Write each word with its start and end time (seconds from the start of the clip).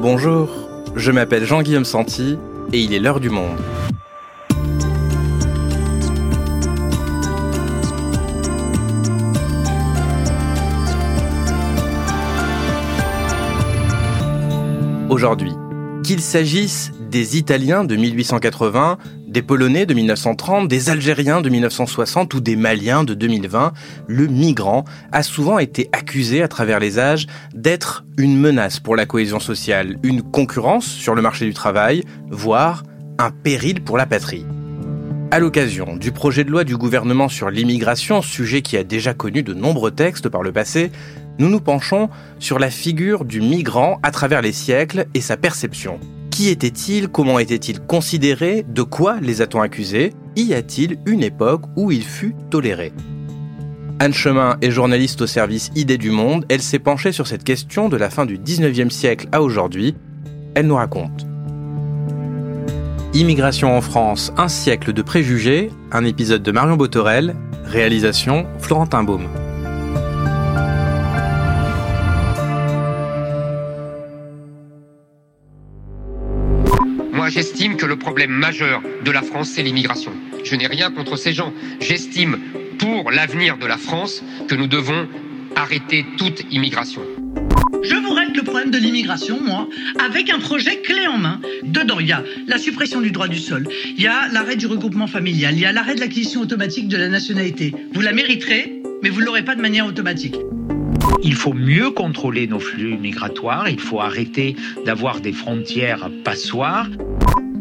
Bonjour, 0.00 0.48
je 0.94 1.10
m'appelle 1.10 1.44
Jean-Guillaume 1.44 1.84
Santi 1.84 2.38
et 2.72 2.78
il 2.78 2.94
est 2.94 3.00
l'heure 3.00 3.18
du 3.18 3.30
monde. 3.30 3.58
Aujourd'hui, 15.10 15.54
qu'il 16.04 16.20
s'agisse 16.20 16.92
des 17.10 17.38
Italiens 17.38 17.84
de 17.84 17.96
1880, 17.96 18.98
des 19.26 19.42
Polonais 19.42 19.86
de 19.86 19.94
1930, 19.94 20.68
des 20.68 20.90
Algériens 20.90 21.40
de 21.40 21.48
1960 21.48 22.34
ou 22.34 22.40
des 22.40 22.56
Maliens 22.56 23.04
de 23.04 23.14
2020, 23.14 23.72
le 24.06 24.26
migrant 24.26 24.84
a 25.12 25.22
souvent 25.22 25.58
été 25.58 25.88
accusé 25.92 26.42
à 26.42 26.48
travers 26.48 26.80
les 26.80 26.98
âges 26.98 27.26
d'être 27.54 28.04
une 28.18 28.38
menace 28.38 28.80
pour 28.80 28.96
la 28.96 29.06
cohésion 29.06 29.40
sociale, 29.40 29.98
une 30.02 30.22
concurrence 30.22 30.86
sur 30.86 31.14
le 31.14 31.22
marché 31.22 31.46
du 31.46 31.54
travail, 31.54 32.04
voire 32.30 32.82
un 33.18 33.30
péril 33.30 33.82
pour 33.82 33.96
la 33.96 34.06
patrie. 34.06 34.44
À 35.30 35.40
l'occasion 35.40 35.96
du 35.96 36.12
projet 36.12 36.44
de 36.44 36.50
loi 36.50 36.64
du 36.64 36.76
gouvernement 36.76 37.28
sur 37.28 37.50
l'immigration, 37.50 38.22
sujet 38.22 38.62
qui 38.62 38.76
a 38.76 38.84
déjà 38.84 39.12
connu 39.12 39.42
de 39.42 39.52
nombreux 39.52 39.90
textes 39.90 40.28
par 40.28 40.42
le 40.42 40.52
passé, 40.52 40.90
nous 41.38 41.48
nous 41.48 41.60
penchons 41.60 42.08
sur 42.38 42.58
la 42.58 42.70
figure 42.70 43.24
du 43.24 43.40
migrant 43.40 43.98
à 44.02 44.10
travers 44.10 44.42
les 44.42 44.52
siècles 44.52 45.06
et 45.14 45.20
sa 45.20 45.36
perception. 45.36 46.00
Qui 46.38 46.50
était-il? 46.50 47.08
Comment 47.08 47.40
était-il 47.40 47.80
considéré? 47.80 48.64
De 48.68 48.82
quoi 48.82 49.18
les 49.20 49.42
a-t-on 49.42 49.60
accusés? 49.60 50.12
Y 50.36 50.54
a-t-il 50.54 50.98
une 51.04 51.24
époque 51.24 51.62
où 51.74 51.90
il 51.90 52.04
fut 52.04 52.36
toléré? 52.48 52.92
Anne 53.98 54.14
Chemin 54.14 54.56
est 54.62 54.70
journaliste 54.70 55.20
au 55.20 55.26
service 55.26 55.72
Idées 55.74 55.98
du 55.98 56.12
Monde. 56.12 56.46
Elle 56.48 56.62
s'est 56.62 56.78
penchée 56.78 57.10
sur 57.10 57.26
cette 57.26 57.42
question 57.42 57.88
de 57.88 57.96
la 57.96 58.08
fin 58.08 58.24
du 58.24 58.38
19e 58.38 58.88
siècle 58.88 59.26
à 59.32 59.42
aujourd'hui. 59.42 59.96
Elle 60.54 60.68
nous 60.68 60.76
raconte. 60.76 61.26
Immigration 63.14 63.76
en 63.76 63.80
France, 63.80 64.32
un 64.36 64.46
siècle 64.46 64.92
de 64.92 65.02
préjugés, 65.02 65.72
un 65.90 66.04
épisode 66.04 66.44
de 66.44 66.52
Marion 66.52 66.76
Botorel, 66.76 67.34
réalisation 67.64 68.46
Florentin 68.60 69.02
Baume. 69.02 69.26
J'estime 77.28 77.76
que 77.76 77.86
le 77.86 77.96
problème 77.96 78.30
majeur 78.30 78.82
de 79.04 79.10
la 79.10 79.22
France, 79.22 79.50
c'est 79.50 79.62
l'immigration. 79.62 80.12
Je 80.44 80.54
n'ai 80.54 80.66
rien 80.66 80.90
contre 80.90 81.16
ces 81.16 81.32
gens. 81.32 81.52
J'estime, 81.80 82.38
pour 82.78 83.10
l'avenir 83.10 83.58
de 83.58 83.66
la 83.66 83.76
France, 83.76 84.22
que 84.48 84.54
nous 84.54 84.66
devons 84.66 85.08
arrêter 85.56 86.06
toute 86.16 86.44
immigration. 86.50 87.02
Je 87.82 87.94
vous 87.94 88.12
règle 88.12 88.36
le 88.36 88.42
problème 88.42 88.70
de 88.70 88.78
l'immigration, 88.78 89.40
moi, 89.40 89.68
avec 90.04 90.30
un 90.30 90.38
projet 90.38 90.80
clé 90.80 91.06
en 91.06 91.18
main. 91.18 91.40
Dedans, 91.62 92.00
il 92.00 92.06
y 92.06 92.12
a 92.12 92.24
la 92.46 92.58
suppression 92.58 93.00
du 93.00 93.10
droit 93.10 93.28
du 93.28 93.38
sol, 93.38 93.68
il 93.84 94.02
y 94.02 94.08
a 94.08 94.28
l'arrêt 94.32 94.56
du 94.56 94.66
regroupement 94.66 95.06
familial, 95.06 95.54
il 95.54 95.60
y 95.60 95.66
a 95.66 95.72
l'arrêt 95.72 95.94
de 95.94 96.00
l'acquisition 96.00 96.40
automatique 96.40 96.88
de 96.88 96.96
la 96.96 97.08
nationalité. 97.08 97.72
Vous 97.92 98.00
la 98.00 98.12
mériterez, 98.12 98.82
mais 99.02 99.10
vous 99.10 99.20
ne 99.20 99.26
l'aurez 99.26 99.44
pas 99.44 99.54
de 99.54 99.62
manière 99.62 99.86
automatique. 99.86 100.34
Il 101.22 101.34
faut 101.34 101.52
mieux 101.52 101.90
contrôler 101.90 102.46
nos 102.46 102.60
flux 102.60 102.96
migratoires, 102.96 103.68
il 103.68 103.80
faut 103.80 104.00
arrêter 104.00 104.56
d'avoir 104.84 105.20
des 105.20 105.32
frontières 105.32 106.10
passoires. 106.24 106.88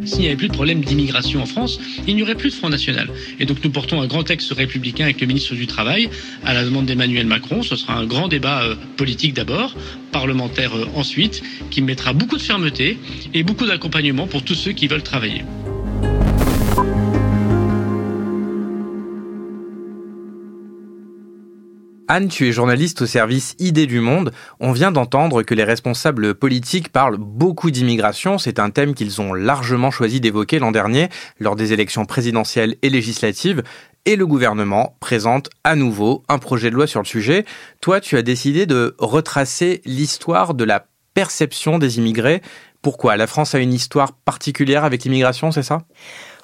S'il 0.05 0.19
n'y 0.19 0.27
avait 0.27 0.37
plus 0.37 0.47
de 0.47 0.53
problème 0.53 0.81
d'immigration 0.81 1.41
en 1.41 1.45
France, 1.45 1.79
il 2.07 2.15
n'y 2.15 2.23
aurait 2.23 2.35
plus 2.35 2.51
de 2.51 2.55
Front 2.55 2.69
National. 2.69 3.09
Et 3.39 3.45
donc 3.45 3.63
nous 3.63 3.69
portons 3.71 3.99
un 3.99 4.07
grand 4.07 4.23
texte 4.23 4.53
républicain 4.53 5.03
avec 5.03 5.19
le 5.19 5.27
ministre 5.27 5.53
du 5.55 5.67
Travail 5.67 6.09
à 6.45 6.53
la 6.53 6.63
demande 6.63 6.85
d'Emmanuel 6.85 7.27
Macron. 7.27 7.61
Ce 7.61 7.75
sera 7.75 7.95
un 7.95 8.05
grand 8.05 8.27
débat 8.27 8.63
euh, 8.63 8.75
politique 8.95 9.33
d'abord, 9.33 9.75
parlementaire 10.11 10.75
euh, 10.75 10.87
ensuite, 10.95 11.43
qui 11.71 11.81
mettra 11.81 12.13
beaucoup 12.13 12.37
de 12.37 12.41
fermeté 12.41 12.97
et 13.33 13.43
beaucoup 13.43 13.65
d'accompagnement 13.65 14.27
pour 14.27 14.43
tous 14.43 14.55
ceux 14.55 14.71
qui 14.71 14.87
veulent 14.87 15.03
travailler. 15.03 15.43
Anne, 22.09 22.29
tu 22.29 22.47
es 22.47 22.53
journaliste 22.53 23.01
au 23.01 23.05
service 23.05 23.53
Idées 23.59 23.85
du 23.85 23.99
Monde. 23.99 24.31
On 24.61 24.71
vient 24.71 24.93
d'entendre 24.93 25.43
que 25.43 25.53
les 25.53 25.65
responsables 25.65 26.35
politiques 26.35 26.87
parlent 26.87 27.17
beaucoup 27.17 27.69
d'immigration. 27.69 28.37
C'est 28.37 28.59
un 28.59 28.69
thème 28.69 28.93
qu'ils 28.93 29.19
ont 29.19 29.33
largement 29.33 29.91
choisi 29.91 30.21
d'évoquer 30.21 30.59
l'an 30.59 30.71
dernier 30.71 31.09
lors 31.41 31.57
des 31.57 31.73
élections 31.73 32.05
présidentielles 32.05 32.77
et 32.81 32.89
législatives. 32.89 33.61
Et 34.05 34.15
le 34.15 34.25
gouvernement 34.25 34.95
présente 35.01 35.49
à 35.65 35.75
nouveau 35.75 36.23
un 36.29 36.37
projet 36.37 36.69
de 36.69 36.75
loi 36.75 36.87
sur 36.87 37.01
le 37.01 37.05
sujet. 37.05 37.43
Toi, 37.81 37.99
tu 37.99 38.15
as 38.15 38.21
décidé 38.21 38.65
de 38.65 38.95
retracer 38.99 39.81
l'histoire 39.83 40.53
de 40.53 40.63
la 40.63 40.85
perception 41.13 41.77
des 41.77 41.97
immigrés. 41.97 42.41
Pourquoi? 42.81 43.17
La 43.17 43.27
France 43.27 43.53
a 43.53 43.59
une 43.59 43.73
histoire 43.73 44.13
particulière 44.13 44.85
avec 44.85 45.03
l'immigration, 45.03 45.51
c'est 45.51 45.63
ça? 45.63 45.81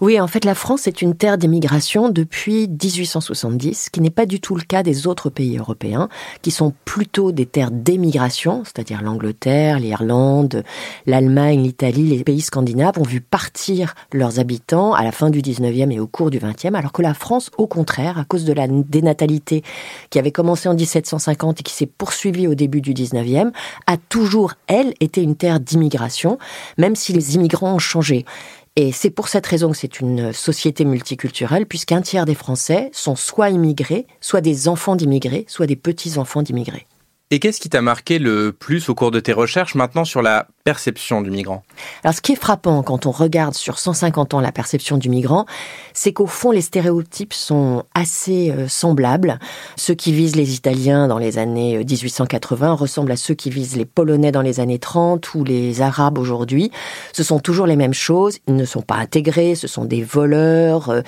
Oui, 0.03 0.19
en 0.19 0.27
fait, 0.27 0.43
la 0.43 0.53
France 0.53 0.85
est 0.85 1.01
une 1.01 1.15
terre 1.15 1.37
d'immigration 1.37 2.09
depuis 2.09 2.67
1870, 2.67 3.85
ce 3.85 3.89
qui 3.89 4.01
n'est 4.01 4.09
pas 4.09 4.25
du 4.25 4.41
tout 4.41 4.53
le 4.53 4.63
cas 4.63 4.83
des 4.83 5.07
autres 5.07 5.29
pays 5.29 5.57
européens, 5.57 6.09
qui 6.41 6.51
sont 6.51 6.73
plutôt 6.83 7.31
des 7.31 7.45
terres 7.45 7.71
d'émigration, 7.71 8.65
c'est-à-dire 8.65 9.01
l'Angleterre, 9.01 9.79
l'Irlande, 9.79 10.65
l'Allemagne, 11.05 11.63
l'Italie, 11.63 12.07
les 12.07 12.21
pays 12.25 12.41
scandinaves 12.41 12.99
ont 12.99 13.03
vu 13.03 13.21
partir 13.21 13.95
leurs 14.11 14.41
habitants 14.41 14.91
à 14.93 15.05
la 15.05 15.13
fin 15.13 15.29
du 15.29 15.39
19e 15.39 15.89
et 15.89 16.01
au 16.01 16.07
cours 16.07 16.31
du 16.31 16.39
20e, 16.39 16.73
alors 16.73 16.91
que 16.91 17.01
la 17.01 17.13
France, 17.13 17.49
au 17.57 17.67
contraire, 17.67 18.19
à 18.19 18.25
cause 18.25 18.43
de 18.43 18.51
la 18.51 18.67
dénatalité 18.67 19.63
qui 20.09 20.19
avait 20.19 20.33
commencé 20.33 20.67
en 20.67 20.73
1750 20.73 21.61
et 21.61 21.63
qui 21.63 21.73
s'est 21.73 21.85
poursuivie 21.85 22.49
au 22.49 22.55
début 22.55 22.81
du 22.81 22.93
19e, 22.93 23.53
a 23.87 23.95
toujours, 23.95 24.55
elle, 24.67 24.95
été 24.99 25.23
une 25.23 25.37
terre 25.37 25.61
d'immigration, 25.61 26.39
même 26.77 26.97
si 26.97 27.13
les 27.13 27.35
immigrants 27.35 27.75
ont 27.75 27.79
changé. 27.79 28.25
Et 28.75 28.91
c'est 28.91 29.11
pour 29.11 29.27
cette 29.27 29.45
raison 29.45 29.69
que 29.69 29.77
c'est 29.77 29.99
une 29.99 30.33
société 30.33 30.83
multiculturelle, 30.83 31.67
puisqu'un 31.67 32.01
tiers 32.01 32.25
des 32.25 32.33
Français 32.33 32.89
sont 32.91 33.15
soit 33.15 33.51
immigrés, 33.51 34.07
soit 34.19 34.41
des 34.41 34.67
enfants 34.67 34.95
d'immigrés, 34.95 35.45
soit 35.47 35.67
des 35.67 35.75
petits-enfants 35.75 36.41
d'immigrés. 36.41 36.87
Et 37.29 37.39
qu'est-ce 37.39 37.59
qui 37.59 37.69
t'a 37.69 37.83
marqué 37.83 38.17
le 38.17 38.51
plus 38.51 38.89
au 38.89 38.95
cours 38.95 39.11
de 39.11 39.19
tes 39.19 39.33
recherches 39.33 39.75
maintenant 39.75 40.05
sur 40.05 40.23
la 40.23 40.47
perception 40.63 41.21
du 41.21 41.29
migrant 41.29 41.63
Alors 42.03 42.15
ce 42.15 42.21
qui 42.21 42.31
est 42.31 42.37
frappant 42.37 42.83
quand 42.83 43.05
on 43.05 43.11
regarde 43.11 43.53
sur 43.53 43.79
150 43.79 44.33
ans 44.33 44.39
la 44.39 44.53
perception 44.53 44.97
du 44.97 45.09
migrant, 45.09 45.45
c'est 45.93 46.13
qu'au 46.13 46.25
fond 46.25 46.51
les 46.51 46.61
stéréotypes 46.61 47.33
sont 47.33 47.83
assez 47.93 48.49
euh, 48.51 48.69
semblables. 48.69 49.39
Ceux 49.75 49.93
qui 49.93 50.13
visent 50.13 50.37
les 50.37 50.55
Italiens 50.55 51.09
dans 51.09 51.17
les 51.17 51.37
années 51.37 51.83
1880 51.83 52.71
euh, 52.71 52.73
ressemblent 52.75 53.11
à 53.11 53.17
ceux 53.17 53.33
qui 53.33 53.49
visent 53.49 53.75
les 53.75 53.85
Polonais 53.85 54.31
dans 54.31 54.41
les 54.41 54.61
années 54.61 54.79
30 54.79 55.33
ou 55.35 55.43
les 55.43 55.81
Arabes 55.81 56.17
aujourd'hui. 56.17 56.71
Ce 57.11 57.23
sont 57.23 57.39
toujours 57.39 57.67
les 57.67 57.75
mêmes 57.75 57.93
choses, 57.93 58.37
ils 58.47 58.55
ne 58.55 58.65
sont 58.65 58.81
pas 58.81 58.95
intégrés, 58.95 59.55
ce 59.55 59.67
sont 59.67 59.83
des 59.83 60.01
voleurs. 60.01 60.89
Euh, 60.89 61.01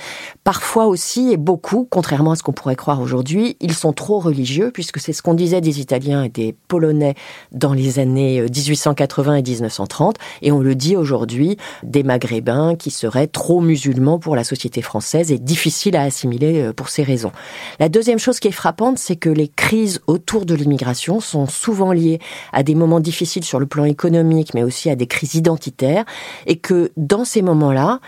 parfois 0.44 0.88
aussi, 0.88 1.32
et 1.32 1.38
beaucoup, 1.38 1.88
contrairement 1.90 2.32
à 2.32 2.36
ce 2.36 2.44
qu'on 2.44 2.52
pourrait 2.52 2.76
croire 2.76 3.00
aujourd'hui, 3.00 3.56
ils 3.62 3.74
sont 3.74 3.94
trop 3.94 4.20
religieux 4.20 4.72
puisque 4.72 5.00
c'est 5.00 5.14
ce 5.14 5.22
qu'on 5.22 5.34
disait 5.34 5.62
des 5.62 5.80
Italiens 5.80 6.24
et 6.24 6.30
des 6.30 6.54
Polonais 6.68 7.16
dans 7.54 7.72
les 7.72 8.00
années 8.00 8.42
1880 8.42 9.36
et 9.36 9.45
1930, 9.46 10.18
et 10.42 10.52
on 10.52 10.60
le 10.60 10.76
dit 10.76 10.96
aujourd'hui, 10.96 11.58
des 11.84 12.04
Maghrébins 12.04 12.76
qui 12.76 12.92
seraient 12.92 13.28
trop 13.28 13.62
musulmans 13.62 14.20
pour 14.20 14.36
la 14.36 14.44
société 14.44 14.82
française 14.82 15.32
et 15.32 15.38
difficiles 15.38 15.96
à 15.96 16.02
assimiler 16.02 16.62
euh, 16.62 16.74
pour 16.74 16.90
ces 16.90 17.04
raisons. 17.04 17.32
La 17.80 17.90
deuxième 17.90 18.20
chose 18.20 18.40
qui 18.40 18.48
est 18.48 18.52
frappante, 18.52 18.98
c'est 18.98 19.16
que 19.16 19.30
les 19.30 19.48
crises 19.48 20.02
autour 20.08 20.46
de 20.46 20.56
l'immigration 20.56 21.20
sont 21.20 21.48
souvent 21.48 21.92
liées 21.92 22.20
à 22.54 22.64
des 22.64 22.76
moments 22.76 23.00
difficiles 23.00 23.44
sur 23.44 23.60
le 23.60 23.66
plan 23.66 23.86
économique, 23.86 24.54
mais 24.54 24.64
aussi 24.64 24.90
à 24.90 24.96
des 24.96 25.08
crises 25.08 25.36
identitaires, 25.36 26.06
et 26.46 26.58
que 26.58 26.92
dans 26.98 27.26
ces 27.26 27.42
moments-là, 27.42 28.00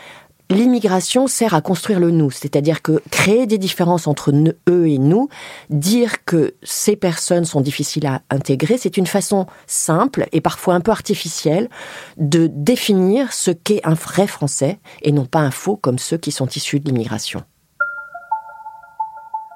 l'immigration 0.50 1.28
sert 1.28 1.54
à 1.54 1.62
construire 1.62 2.00
le 2.00 2.12
nous, 2.12 2.32
c'est-à-dire 2.32 2.82
que 2.82 3.02
créer 3.12 3.48
des 3.48 3.58
différences 3.58 4.08
entre 4.08 4.32
eux 4.70 4.88
et 4.88 4.98
nous, 4.98 5.30
dire 5.70 6.24
que 6.26 6.56
ces 6.64 6.96
personnes 6.96 7.46
sont 7.46 7.62
difficiles 7.62 8.06
à 8.06 8.22
intégrer, 8.30 8.78
c'est 8.78 8.98
une 8.98 9.08
façon 9.08 9.46
simple 9.66 10.28
et 10.32 10.42
parfois 10.42 10.76
un 10.76 10.82
peu 10.82 10.92
artificielle 10.92 11.70
de 12.18 12.48
définir 12.48 13.34
ce 13.34 13.52
qu'est 13.52 13.86
un 13.86 13.94
vrai 13.94 14.28
français 14.28 14.80
et 15.02 15.12
non 15.12 15.26
pas 15.26 15.40
un 15.40 15.52
faux 15.52 15.76
comme 15.76 16.00
ceux 16.00 16.18
qui 16.18 16.32
sont 16.32 16.48
issus 16.48 16.80
de 16.80 16.86
l'immigration. 16.86 17.44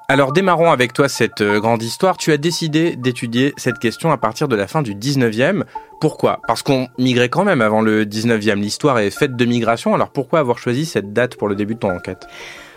Alors 0.08 0.32
démarrons 0.32 0.72
avec 0.72 0.92
toi 0.92 1.08
cette 1.08 1.40
euh, 1.40 1.60
grande 1.60 1.82
histoire. 1.82 2.16
Tu 2.16 2.32
as 2.32 2.36
décidé 2.36 2.96
d'étudier 2.96 3.54
cette 3.56 3.78
question 3.78 4.10
à 4.10 4.18
partir 4.18 4.48
de 4.48 4.56
la 4.56 4.66
fin 4.66 4.82
du 4.82 4.94
19e. 4.94 5.62
Pourquoi? 6.00 6.40
Parce 6.46 6.62
qu'on 6.62 6.88
migrait 6.98 7.28
quand 7.28 7.44
même 7.44 7.60
avant 7.60 7.80
le 7.80 8.04
19e. 8.04 8.56
L'histoire 8.56 8.98
est 8.98 9.10
faite 9.10 9.36
de 9.36 9.44
migration, 9.44 9.94
alors 9.94 10.10
pourquoi 10.10 10.40
avoir 10.40 10.58
choisi 10.58 10.84
cette 10.84 11.12
date 11.12 11.36
pour 11.36 11.48
le 11.48 11.54
début 11.54 11.74
de 11.74 11.78
ton 11.78 11.90
enquête? 11.90 12.26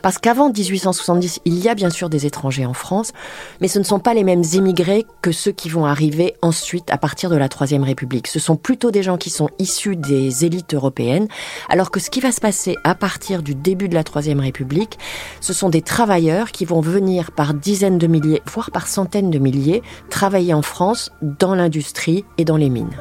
Parce 0.05 0.19
qu'avant 0.19 0.51
1870, 0.51 1.39
il 1.45 1.57
y 1.57 1.67
a 1.67 1.73
bien 1.73 1.89
sûr 1.89 2.11
des 2.11 2.27
étrangers 2.27 2.67
en 2.67 2.75
France, 2.75 3.11
mais 3.59 3.67
ce 3.67 3.79
ne 3.79 3.83
sont 3.83 3.97
pas 3.97 4.13
les 4.13 4.23
mêmes 4.23 4.43
immigrés 4.53 5.03
que 5.23 5.31
ceux 5.31 5.51
qui 5.51 5.67
vont 5.67 5.87
arriver 5.87 6.35
ensuite 6.43 6.91
à 6.91 6.99
partir 6.99 7.31
de 7.31 7.35
la 7.35 7.49
Troisième 7.49 7.81
République. 7.81 8.27
Ce 8.27 8.37
sont 8.37 8.55
plutôt 8.55 8.91
des 8.91 9.01
gens 9.01 9.17
qui 9.17 9.31
sont 9.31 9.49
issus 9.57 9.95
des 9.95 10.45
élites 10.45 10.75
européennes, 10.75 11.27
alors 11.69 11.89
que 11.89 11.99
ce 11.99 12.11
qui 12.11 12.19
va 12.19 12.31
se 12.31 12.39
passer 12.39 12.75
à 12.83 12.93
partir 12.93 13.41
du 13.41 13.55
début 13.55 13.89
de 13.89 13.95
la 13.95 14.03
Troisième 14.03 14.41
République, 14.41 14.99
ce 15.41 15.53
sont 15.53 15.69
des 15.69 15.81
travailleurs 15.81 16.51
qui 16.51 16.65
vont 16.65 16.81
venir 16.81 17.31
par 17.31 17.55
dizaines 17.55 17.97
de 17.97 18.05
milliers, 18.05 18.43
voire 18.45 18.69
par 18.69 18.85
centaines 18.85 19.31
de 19.31 19.39
milliers, 19.39 19.81
travailler 20.11 20.53
en 20.53 20.61
France 20.61 21.09
dans 21.23 21.55
l'industrie 21.55 22.25
et 22.37 22.45
dans 22.45 22.57
les 22.57 22.69
mines. 22.69 22.95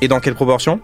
Et 0.00 0.06
dans 0.06 0.20
quelle 0.20 0.36
proportion? 0.36 0.80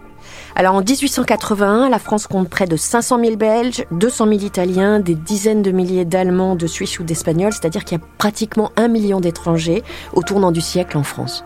Alors 0.55 0.75
en 0.75 0.81
1881, 0.81 1.89
la 1.89 1.99
France 1.99 2.27
compte 2.27 2.49
près 2.49 2.67
de 2.67 2.75
500 2.75 3.19
000 3.23 3.35
Belges, 3.37 3.85
200 3.91 4.27
000 4.27 4.39
Italiens, 4.41 4.99
des 4.99 5.15
dizaines 5.15 5.61
de 5.61 5.71
milliers 5.71 6.05
d'Allemands, 6.05 6.55
de 6.55 6.67
Suisses 6.67 6.99
ou 6.99 7.03
d'Espagnols, 7.03 7.53
c'est-à-dire 7.53 7.85
qu'il 7.85 7.97
y 7.97 8.01
a 8.01 8.03
pratiquement 8.17 8.71
un 8.75 8.87
million 8.87 9.19
d'étrangers 9.19 9.83
au 10.13 10.23
tournant 10.23 10.51
du 10.51 10.61
siècle 10.61 10.97
en 10.97 11.03
France. 11.03 11.43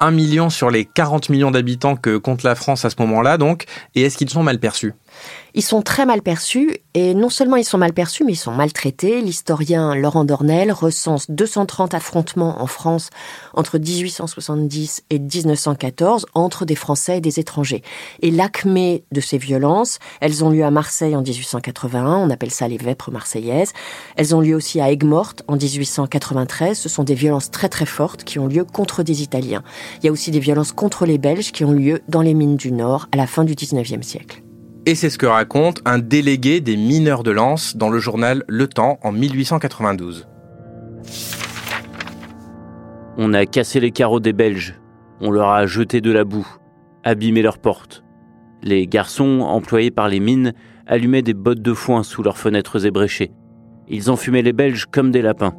Un 0.00 0.10
million 0.10 0.50
sur 0.50 0.70
les 0.70 0.84
40 0.84 1.28
millions 1.28 1.52
d'habitants 1.52 1.94
que 1.94 2.16
compte 2.16 2.42
la 2.42 2.54
France 2.54 2.84
à 2.84 2.90
ce 2.90 2.96
moment-là, 3.00 3.38
donc, 3.38 3.66
et 3.94 4.02
est-ce 4.02 4.16
qu'ils 4.16 4.30
sont 4.30 4.42
mal 4.42 4.58
perçus? 4.58 4.94
Ils 5.54 5.62
sont 5.62 5.82
très 5.82 6.06
mal 6.06 6.22
perçus, 6.22 6.78
et 6.94 7.14
non 7.14 7.28
seulement 7.28 7.56
ils 7.56 7.64
sont 7.64 7.78
mal 7.78 7.92
perçus, 7.92 8.24
mais 8.24 8.32
ils 8.32 8.36
sont 8.36 8.52
maltraités. 8.52 9.20
L'historien 9.20 9.94
Laurent 9.94 10.24
Dornel 10.24 10.72
recense 10.72 11.30
230 11.30 11.94
affrontements 11.94 12.62
en 12.62 12.66
France 12.66 13.10
entre 13.54 13.78
1870 13.78 15.04
et 15.10 15.18
1914 15.18 16.26
entre 16.34 16.64
des 16.64 16.74
Français 16.74 17.18
et 17.18 17.20
des 17.20 17.38
étrangers. 17.38 17.82
Et 18.20 18.30
l'acmé 18.30 19.04
de 19.12 19.20
ces 19.20 19.36
violences, 19.38 19.98
elles 20.20 20.42
ont 20.42 20.50
lieu 20.50 20.64
à 20.64 20.70
Marseille 20.70 21.14
en 21.14 21.22
1881, 21.22 22.16
on 22.16 22.30
appelle 22.30 22.50
ça 22.50 22.66
les 22.68 22.78
vêpres 22.78 23.10
marseillaises. 23.10 23.72
Elles 24.16 24.34
ont 24.34 24.40
lieu 24.40 24.54
aussi 24.54 24.80
à 24.80 24.90
Aigues-Mortes 24.90 25.42
en 25.48 25.56
1893. 25.56 26.78
Ce 26.78 26.88
sont 26.88 27.04
des 27.04 27.14
violences 27.14 27.50
très 27.50 27.68
très 27.68 27.86
fortes 27.86 28.24
qui 28.24 28.38
ont 28.38 28.46
lieu 28.46 28.64
contre 28.64 29.02
des 29.02 29.22
Italiens. 29.22 29.62
Il 29.98 30.06
y 30.06 30.08
a 30.08 30.12
aussi 30.12 30.30
des 30.30 30.40
violences 30.40 30.72
contre 30.72 31.04
les 31.04 31.18
Belges 31.18 31.52
qui 31.52 31.64
ont 31.64 31.72
lieu 31.72 32.00
dans 32.08 32.22
les 32.22 32.34
mines 32.34 32.56
du 32.56 32.72
Nord 32.72 33.08
à 33.12 33.16
la 33.16 33.26
fin 33.26 33.44
du 33.44 33.54
19e 33.54 34.02
siècle. 34.02 34.42
Et 34.84 34.96
c'est 34.96 35.10
ce 35.10 35.18
que 35.18 35.26
raconte 35.26 35.80
un 35.84 36.00
délégué 36.00 36.60
des 36.60 36.76
mineurs 36.76 37.22
de 37.22 37.30
Lens 37.30 37.76
dans 37.76 37.88
le 37.88 38.00
journal 38.00 38.42
Le 38.48 38.66
Temps 38.66 38.98
en 39.02 39.12
1892. 39.12 40.26
On 43.16 43.32
a 43.32 43.46
cassé 43.46 43.78
les 43.78 43.92
carreaux 43.92 44.18
des 44.18 44.32
Belges, 44.32 44.80
on 45.20 45.30
leur 45.30 45.50
a 45.50 45.66
jeté 45.66 46.00
de 46.00 46.10
la 46.10 46.24
boue, 46.24 46.48
abîmé 47.04 47.42
leurs 47.42 47.58
portes. 47.58 48.02
Les 48.64 48.88
garçons, 48.88 49.42
employés 49.42 49.92
par 49.92 50.08
les 50.08 50.18
mines, 50.18 50.52
allumaient 50.88 51.22
des 51.22 51.34
bottes 51.34 51.62
de 51.62 51.74
foin 51.74 52.02
sous 52.02 52.24
leurs 52.24 52.38
fenêtres 52.38 52.84
ébréchées. 52.84 53.30
Ils 53.88 54.10
enfumaient 54.10 54.42
les 54.42 54.52
Belges 54.52 54.86
comme 54.90 55.12
des 55.12 55.22
lapins. 55.22 55.54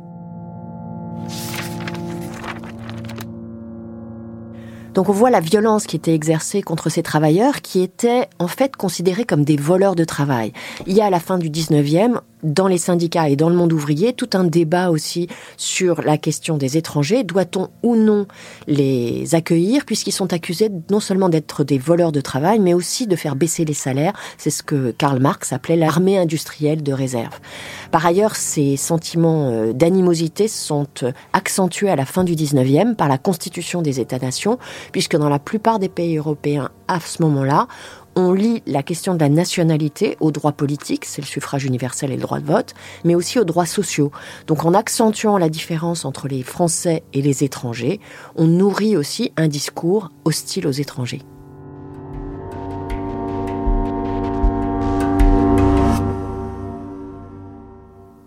Donc 4.93 5.09
on 5.09 5.13
voit 5.13 5.31
la 5.31 5.39
violence 5.39 5.87
qui 5.87 5.95
était 5.95 6.13
exercée 6.13 6.61
contre 6.61 6.89
ces 6.89 7.01
travailleurs 7.01 7.61
qui 7.61 7.81
étaient 7.81 8.27
en 8.39 8.47
fait 8.47 8.75
considérés 8.75 9.25
comme 9.25 9.43
des 9.43 9.57
voleurs 9.57 9.95
de 9.95 10.03
travail. 10.03 10.53
Il 10.85 10.93
y 10.93 11.01
a 11.01 11.05
à 11.05 11.09
la 11.09 11.19
fin 11.19 11.37
du 11.37 11.49
19e 11.49 12.19
dans 12.43 12.67
les 12.67 12.77
syndicats 12.77 13.29
et 13.29 13.35
dans 13.35 13.49
le 13.49 13.55
monde 13.55 13.73
ouvrier 13.73 14.13
tout 14.13 14.29
un 14.33 14.43
débat 14.43 14.89
aussi 14.89 15.27
sur 15.57 16.01
la 16.01 16.17
question 16.17 16.57
des 16.57 16.77
étrangers. 16.77 17.23
Doit-on 17.23 17.69
ou 17.81 17.95
non 17.95 18.27
les 18.67 19.33
accueillir 19.33 19.85
puisqu'ils 19.85 20.11
sont 20.11 20.33
accusés 20.33 20.69
non 20.89 20.99
seulement 20.99 21.29
d'être 21.29 21.63
des 21.63 21.77
voleurs 21.77 22.11
de 22.11 22.21
travail, 22.21 22.59
mais 22.59 22.73
aussi 22.73 23.07
de 23.07 23.15
faire 23.15 23.35
baisser 23.35 23.65
les 23.65 23.73
salaires. 23.73 24.13
C'est 24.37 24.49
ce 24.49 24.61
que 24.61 24.91
Karl 24.91 25.19
Marx 25.19 25.53
appelait 25.53 25.75
l'armée 25.75 26.17
industrielle 26.17 26.83
de 26.83 26.93
réserve. 26.93 27.39
Par 27.91 28.05
ailleurs, 28.05 28.35
ces 28.35 28.77
sentiments 28.77 29.49
euh, 29.49 29.73
d'animosité 29.73 30.47
sont 30.47 30.87
euh, 31.03 31.11
accentués 31.31 31.89
à 31.89 31.95
la 31.95 32.05
fin 32.05 32.23
du 32.23 32.33
19e 32.33 32.95
par 32.95 33.07
la 33.07 33.17
constitution 33.17 33.81
des 33.81 33.99
États-nations, 33.99 34.59
puisque 34.91 35.15
dans 35.15 35.29
la 35.29 35.39
plupart 35.39 35.79
des 35.79 35.89
pays 35.89 36.17
européens, 36.17 36.69
à 36.87 36.99
ce 36.99 37.21
moment-là, 37.21 37.67
on 38.15 38.33
lit 38.33 38.61
la 38.67 38.83
question 38.83 39.15
de 39.15 39.19
la 39.19 39.29
nationalité 39.29 40.17
aux 40.19 40.31
droits 40.31 40.51
politiques, 40.51 41.05
c'est 41.05 41.21
le 41.21 41.27
suffrage 41.27 41.65
universel 41.65 42.11
et 42.11 42.15
le 42.15 42.21
droit 42.21 42.39
de 42.39 42.45
vote, 42.45 42.73
mais 43.03 43.15
aussi 43.15 43.39
aux 43.39 43.43
droits 43.43 43.65
sociaux. 43.65 44.11
Donc 44.47 44.65
en 44.65 44.73
accentuant 44.73 45.37
la 45.37 45.49
différence 45.49 46.05
entre 46.05 46.27
les 46.27 46.43
Français 46.43 47.03
et 47.13 47.21
les 47.21 47.43
étrangers, 47.43 47.99
on 48.35 48.45
nourrit 48.45 48.97
aussi 48.97 49.31
un 49.37 49.47
discours 49.47 50.11
hostile 50.25 50.67
aux 50.67 50.71
étrangers. 50.71 51.21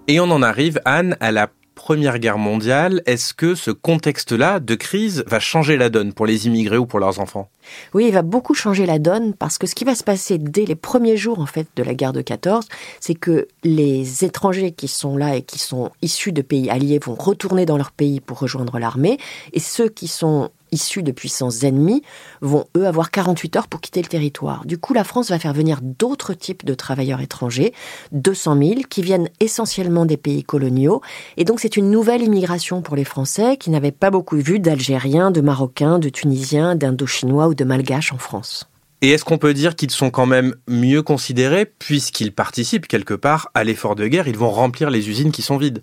Et 0.09 0.21
on 0.21 0.31
en 0.31 0.43
arrive, 0.43 0.81
Anne, 0.85 1.17
à 1.19 1.33
la 1.33 1.49
Première 1.87 2.19
Guerre 2.19 2.37
mondiale, 2.37 3.01
est-ce 3.07 3.33
que 3.33 3.55
ce 3.55 3.71
contexte-là 3.71 4.59
de 4.59 4.75
crise 4.75 5.23
va 5.29 5.39
changer 5.39 5.77
la 5.77 5.89
donne 5.89 6.13
pour 6.13 6.27
les 6.27 6.49
immigrés 6.49 6.79
ou 6.79 6.85
pour 6.85 6.99
leurs 6.99 7.21
enfants? 7.21 7.49
Oui, 7.95 8.07
il 8.09 8.13
va 8.13 8.23
beaucoup 8.23 8.55
changer 8.55 8.87
la 8.87 8.99
donne 8.99 9.35
parce 9.35 9.57
que 9.57 9.69
ce 9.69 9.77
qui 9.77 9.85
va 9.85 9.95
se 9.95 10.03
passer 10.03 10.37
dès 10.37 10.65
les 10.65 10.75
premiers 10.75 11.17
jours 11.17 11.39
en 11.39 11.47
fait 11.47 11.69
de 11.77 11.85
la 11.85 11.95
guerre 11.95 12.13
de 12.13 12.23
14, 12.23 12.67
c'est 12.99 13.15
que 13.15 13.47
les 13.63 14.25
étrangers 14.25 14.73
qui 14.73 14.89
sont 14.89 15.17
là 15.17 15.37
et 15.37 15.43
qui 15.43 15.61
sont 15.61 15.93
issus 16.03 16.33
de 16.33 16.43
pays 16.43 16.69
alliés 16.71 16.99
vont 16.99 17.15
retourner 17.15 17.67
dans 17.67 17.77
leur 17.77 17.93
pays 17.93 18.19
pour 18.19 18.41
rejoindre 18.41 18.81
l'armée 18.81 19.19
et 19.53 19.61
ceux 19.61 19.89
qui 19.89 20.09
sont 20.09 20.51
issus 20.77 21.03
de 21.03 21.11
puissances 21.11 21.65
ennemies 21.65 22.03
vont, 22.43 22.67
eux, 22.77 22.87
avoir 22.87 23.11
48 23.11 23.57
heures 23.57 23.69
pour 23.69 23.81
quitter 23.81 24.03
le 24.03 24.09
territoire. 24.09 24.67
Du 24.67 24.77
coup, 24.77 24.93
la 24.93 25.05
France 25.05 25.31
va 25.31 25.39
faire 25.39 25.55
venir 25.55 25.81
d'autres 25.83 26.35
types 26.35 26.67
de 26.67 26.75
travailleurs 26.75 27.23
étrangers, 27.23 27.73
200 28.13 28.59
000, 28.59 28.75
qui 28.89 29.01
viennent 29.01 29.31
essentiellement 29.41 30.05
des 30.05 30.19
pays 30.19 30.45
coloniaux. 30.45 31.01
Et 31.39 31.45
donc, 31.45 31.61
c'est 31.61 31.79
une 31.79 31.91
nouvelle 31.91 32.23
immigration 32.23 32.83
pour 32.83 32.95
les 32.95 33.05
Français 33.05 33.57
qui 33.57 33.71
n'avaient 33.71 33.91
pas 33.91 34.11
beaucoup 34.11 34.37
vu 34.37 34.61
d'Algériens, 34.61 35.31
de 35.31 35.41
Marocains, 35.41 35.99
de 35.99 36.11
Tunisiens, 36.11 36.77
d'Indochinois 36.77 37.49
ou 37.49 37.55
de 37.55 37.65
Malgaches 37.65 38.13
en 38.13 38.19
France. 38.19 38.69
Et 39.03 39.11
est-ce 39.11 39.25
qu'on 39.25 39.39
peut 39.39 39.55
dire 39.55 39.77
qu'ils 39.77 39.91
sont 39.91 40.11
quand 40.11 40.27
même 40.27 40.55
mieux 40.69 41.03
considérés 41.03 41.67
puisqu'ils 41.67 42.33
participent 42.33 42.89
quelque 42.89 43.15
part 43.15 43.51
à 43.55 43.63
l'effort 43.63 43.95
de 43.95 44.07
guerre? 44.07 44.27
Ils 44.27 44.39
vont 44.39 44.51
remplir 44.51 44.89
les 44.91 45.11
usines 45.11 45.33
qui 45.33 45.43
sont 45.43 45.59
vides. 45.59 45.83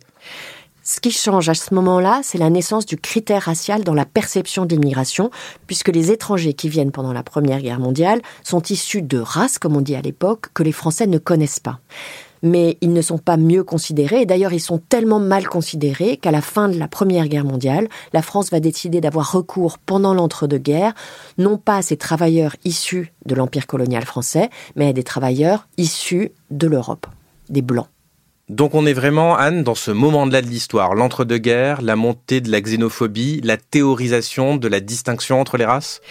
Ce 0.85 1.00
qui 1.00 1.12
change 1.12 1.47
à 1.47 1.53
ce 1.53 1.74
moment-là, 1.75 2.19
c'est 2.24 2.38
la 2.38 2.50
naissance 2.50 2.85
du 2.85 2.97
critère 2.97 3.44
racial 3.44 3.85
dans 3.85 3.94
la 3.94 4.06
perception 4.06 4.65
de 4.65 4.75
l'immigration, 4.75 5.31
puisque 5.65 5.88
les 5.88 6.12
étrangers 6.12 6.53
qui 6.53 6.68
viennent 6.68 6.91
pendant 6.91 7.13
la 7.13 7.24
Première 7.24 7.62
Guerre 7.62 7.80
mondiale 7.80 8.21
sont 8.44 8.62
issus 8.63 9.01
de 9.01 9.18
races, 9.18 9.59
comme 9.59 9.77
on 9.77 9.81
dit 9.81 9.95
à 9.95 10.01
l'époque, 10.01 10.47
que 10.53 10.62
les 10.62 10.74
Français 10.74 11.07
ne 11.07 11.19
connaissent 11.19 11.62
pas. 11.62 11.80
Mais 12.41 12.77
ils 12.81 12.91
ne 12.91 13.01
sont 13.01 13.18
pas 13.18 13.38
mieux 13.38 13.63
considérés, 13.63 14.24
et 14.24 14.25
d'ailleurs 14.25 14.51
ils 14.51 14.59
sont 14.59 14.77
tellement 14.77 15.21
mal 15.21 15.47
considérés 15.47 16.18
qu'à 16.18 16.31
la 16.31 16.41
fin 16.41 16.68
de 16.68 16.77
la 16.77 16.89
Première 16.89 17.29
Guerre 17.29 17.45
mondiale, 17.45 17.88
la 18.12 18.21
France 18.21 18.51
va 18.51 18.59
décider 18.59 19.00
d'avoir 19.00 19.31
recours 19.31 19.77
pendant 19.77 20.13
l'entre-deux-guerres, 20.13 20.95
non 21.38 21.57
pas 21.57 21.77
à 21.77 21.81
ces 21.81 21.95
travailleurs 21.95 22.57
issus 22.65 23.13
de 23.25 23.36
l'Empire 23.36 23.68
colonial 23.68 24.03
français, 24.03 24.50
mais 24.75 24.89
à 24.89 24.94
des 24.94 25.03
travailleurs 25.03 25.69
issus 25.77 26.33
de 26.51 26.68
l'Europe, 26.68 27.07
des 27.47 27.62
Blancs. 27.62 27.88
Donc 28.53 28.75
on 28.75 28.85
est 28.85 28.94
vraiment, 28.94 29.35
Anne, 29.35 29.63
dans 29.63 29.73
ce 29.73 29.89
moment-là 29.89 30.44
de 30.44 30.45
l'histoire, 30.45 30.93
l'entre-deux-guerres, 30.93 31.81
la 31.81 31.95
montée 31.95 32.39
de 32.39 32.51
la 32.51 32.62
xénophobie, 32.62 33.41
la 33.43 33.57
théorisation 33.57 34.57
de 34.57 34.67
la 34.67 34.79
distinction 34.79 35.41
entre 35.41 35.57
les 35.57 35.65
races 35.65 36.01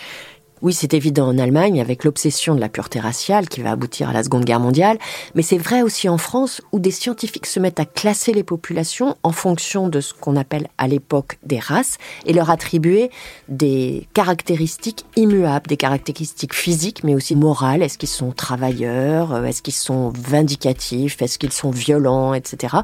oui, 0.62 0.72
c'est 0.72 0.94
évident 0.94 1.26
en 1.26 1.38
Allemagne 1.38 1.80
avec 1.80 2.04
l'obsession 2.04 2.54
de 2.54 2.60
la 2.60 2.68
pureté 2.68 3.00
raciale 3.00 3.48
qui 3.48 3.62
va 3.62 3.72
aboutir 3.72 4.08
à 4.08 4.12
la 4.12 4.22
Seconde 4.22 4.44
Guerre 4.44 4.60
mondiale, 4.60 4.96
mais 5.34 5.42
c'est 5.42 5.58
vrai 5.58 5.82
aussi 5.82 6.08
en 6.08 6.18
France 6.18 6.62
où 6.70 6.78
des 6.78 6.92
scientifiques 6.92 7.46
se 7.46 7.58
mettent 7.58 7.80
à 7.80 7.84
classer 7.84 8.32
les 8.32 8.44
populations 8.44 9.16
en 9.24 9.32
fonction 9.32 9.88
de 9.88 10.00
ce 10.00 10.14
qu'on 10.14 10.36
appelle 10.36 10.68
à 10.78 10.86
l'époque 10.86 11.38
des 11.42 11.58
races 11.58 11.98
et 12.26 12.32
leur 12.32 12.48
attribuer 12.48 13.10
des 13.48 14.06
caractéristiques 14.14 15.04
immuables, 15.16 15.66
des 15.66 15.76
caractéristiques 15.76 16.54
physiques 16.54 17.02
mais 17.02 17.16
aussi 17.16 17.34
morales. 17.34 17.82
Est-ce 17.82 17.98
qu'ils 17.98 18.08
sont 18.08 18.30
travailleurs? 18.30 19.44
Est-ce 19.44 19.62
qu'ils 19.62 19.74
sont 19.74 20.12
vindicatifs? 20.16 21.20
Est-ce 21.20 21.40
qu'ils 21.40 21.52
sont 21.52 21.72
violents? 21.72 22.34
Etc. 22.34 22.76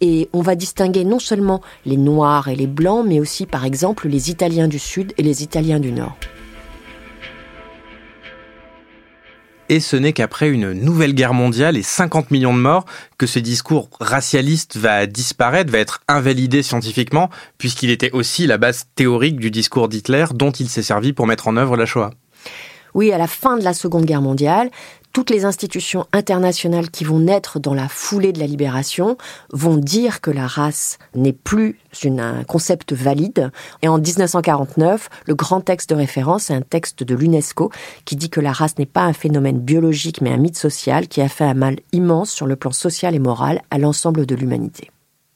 Et 0.00 0.28
on 0.32 0.42
va 0.42 0.56
distinguer 0.56 1.04
non 1.04 1.20
seulement 1.20 1.60
les 1.86 1.96
noirs 1.96 2.48
et 2.48 2.56
les 2.56 2.66
blancs, 2.66 3.04
mais 3.06 3.20
aussi 3.20 3.46
par 3.46 3.64
exemple 3.64 4.08
les 4.08 4.30
Italiens 4.30 4.66
du 4.66 4.80
Sud 4.80 5.12
et 5.18 5.22
les 5.22 5.44
Italiens 5.44 5.78
du 5.78 5.92
Nord. 5.92 6.16
Et 9.72 9.80
ce 9.80 9.96
n'est 9.96 10.12
qu'après 10.12 10.50
une 10.50 10.72
nouvelle 10.72 11.14
guerre 11.14 11.32
mondiale 11.32 11.78
et 11.78 11.82
50 11.82 12.30
millions 12.30 12.52
de 12.52 12.58
morts 12.58 12.84
que 13.16 13.26
ce 13.26 13.38
discours 13.38 13.88
racialiste 14.00 14.76
va 14.76 15.06
disparaître, 15.06 15.72
va 15.72 15.78
être 15.78 16.02
invalidé 16.08 16.62
scientifiquement, 16.62 17.30
puisqu'il 17.56 17.88
était 17.88 18.10
aussi 18.10 18.46
la 18.46 18.58
base 18.58 18.84
théorique 18.96 19.40
du 19.40 19.50
discours 19.50 19.88
d'Hitler 19.88 20.26
dont 20.34 20.50
il 20.50 20.68
s'est 20.68 20.82
servi 20.82 21.14
pour 21.14 21.26
mettre 21.26 21.48
en 21.48 21.56
œuvre 21.56 21.78
la 21.78 21.86
Shoah. 21.86 22.10
Oui, 22.92 23.12
à 23.12 23.16
la 23.16 23.26
fin 23.26 23.56
de 23.56 23.64
la 23.64 23.72
Seconde 23.72 24.04
Guerre 24.04 24.20
mondiale, 24.20 24.70
toutes 25.12 25.30
les 25.30 25.44
institutions 25.44 26.06
internationales 26.12 26.90
qui 26.90 27.04
vont 27.04 27.18
naître 27.18 27.58
dans 27.58 27.74
la 27.74 27.88
foulée 27.88 28.32
de 28.32 28.38
la 28.38 28.46
libération 28.46 29.16
vont 29.52 29.76
dire 29.76 30.20
que 30.20 30.30
la 30.30 30.46
race 30.46 30.98
n'est 31.14 31.32
plus 31.32 31.78
un 32.04 32.44
concept 32.44 32.92
valide. 32.92 33.50
Et 33.82 33.88
en 33.88 33.98
1949, 33.98 35.10
le 35.26 35.34
grand 35.34 35.60
texte 35.60 35.90
de 35.90 35.94
référence 35.94 36.50
est 36.50 36.54
un 36.54 36.62
texte 36.62 37.02
de 37.02 37.14
l'UNESCO 37.14 37.70
qui 38.04 38.16
dit 38.16 38.30
que 38.30 38.40
la 38.40 38.52
race 38.52 38.78
n'est 38.78 38.86
pas 38.86 39.02
un 39.02 39.12
phénomène 39.12 39.60
biologique 39.60 40.20
mais 40.20 40.32
un 40.32 40.38
mythe 40.38 40.56
social 40.56 41.08
qui 41.08 41.20
a 41.20 41.28
fait 41.28 41.44
un 41.44 41.54
mal 41.54 41.78
immense 41.92 42.30
sur 42.30 42.46
le 42.46 42.56
plan 42.56 42.72
social 42.72 43.14
et 43.14 43.18
moral 43.18 43.62
à 43.70 43.78
l'ensemble 43.78 44.26
de 44.26 44.34
l'humanité. 44.34 44.90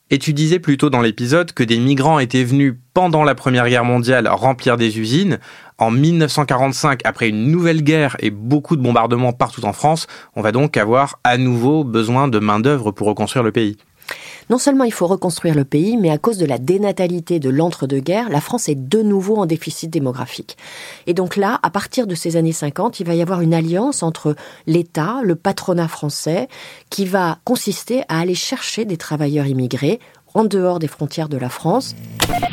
Et 0.09 0.19
tu 0.19 0.33
disais 0.33 0.61
plus 0.61 0.79
tôt 0.79 0.89
dans 0.89 1.01
l'épisode 1.01 1.53
que 1.53 1.65
des 1.65 1.81
migrants 1.81 2.21
étaient 2.21 2.45
venus 2.45 2.75
pendant 2.95 3.25
la 3.25 3.35
Première 3.35 3.69
Guerre 3.69 3.85
mondiale 3.85 4.29
remplir 4.29 4.77
des 4.77 5.01
usines. 5.01 5.41
En 5.79 5.91
1945, 5.91 7.01
après 7.05 7.29
une 7.29 7.51
nouvelle 7.51 7.83
guerre 7.83 8.17
et 8.21 8.31
beaucoup 8.31 8.77
de 8.77 8.83
bombardements 8.83 9.33
partout 9.33 9.65
en 9.65 9.73
France, 9.73 10.07
on 10.37 10.43
va 10.43 10.53
donc 10.53 10.77
avoir 10.77 11.19
à 11.25 11.39
nouveau 11.39 11.83
besoin 11.83 12.29
de 12.29 12.39
main-d'œuvre 12.39 12.93
pour 12.93 13.09
reconstruire 13.09 13.43
le 13.43 13.51
pays. 13.51 13.79
Non 14.49 14.59
seulement 14.59 14.85
il 14.85 14.93
faut 14.93 15.09
reconstruire 15.09 15.55
le 15.55 15.65
pays, 15.65 15.97
mais 15.97 16.11
à 16.11 16.19
cause 16.19 16.39
de 16.39 16.47
la 16.47 16.59
dénatalité 16.59 17.41
de 17.41 17.51
l'entre-deux-guerres, 17.51 18.29
la 18.29 18.41
France 18.41 18.69
est 18.69 18.77
de 18.77 19.03
nouveau 19.03 19.37
en 19.37 19.47
déficit 19.47 19.91
démographique. 19.91 20.57
Et 21.09 21.15
donc 21.15 21.37
là, 21.37 21.59
à 21.63 21.71
partir 21.71 22.07
de 22.07 22.15
ces 22.15 22.37
années 22.37 22.53
50, 22.53 23.01
il 23.01 23.07
va 23.07 23.15
y 23.15 23.23
avoir 23.23 23.41
une 23.41 23.55
alliance 23.55 24.05
entre 24.05 24.37
l'État, 24.67 25.21
le 25.25 25.35
patronat 25.35 25.89
français, 25.89 26.49
qui 26.91 27.07
va 27.07 27.39
consister 27.45 28.03
à 28.09 28.21
aller 28.21 28.37
chercher 28.37 28.85
des 28.85 28.97
travailleurs 28.97 29.47
immigrés 29.47 29.99
en 30.37 30.45
dehors 30.45 30.79
des 30.79 30.87
frontières 30.87 31.31
de 31.31 31.39
la 31.39 31.49
France. 31.49 31.97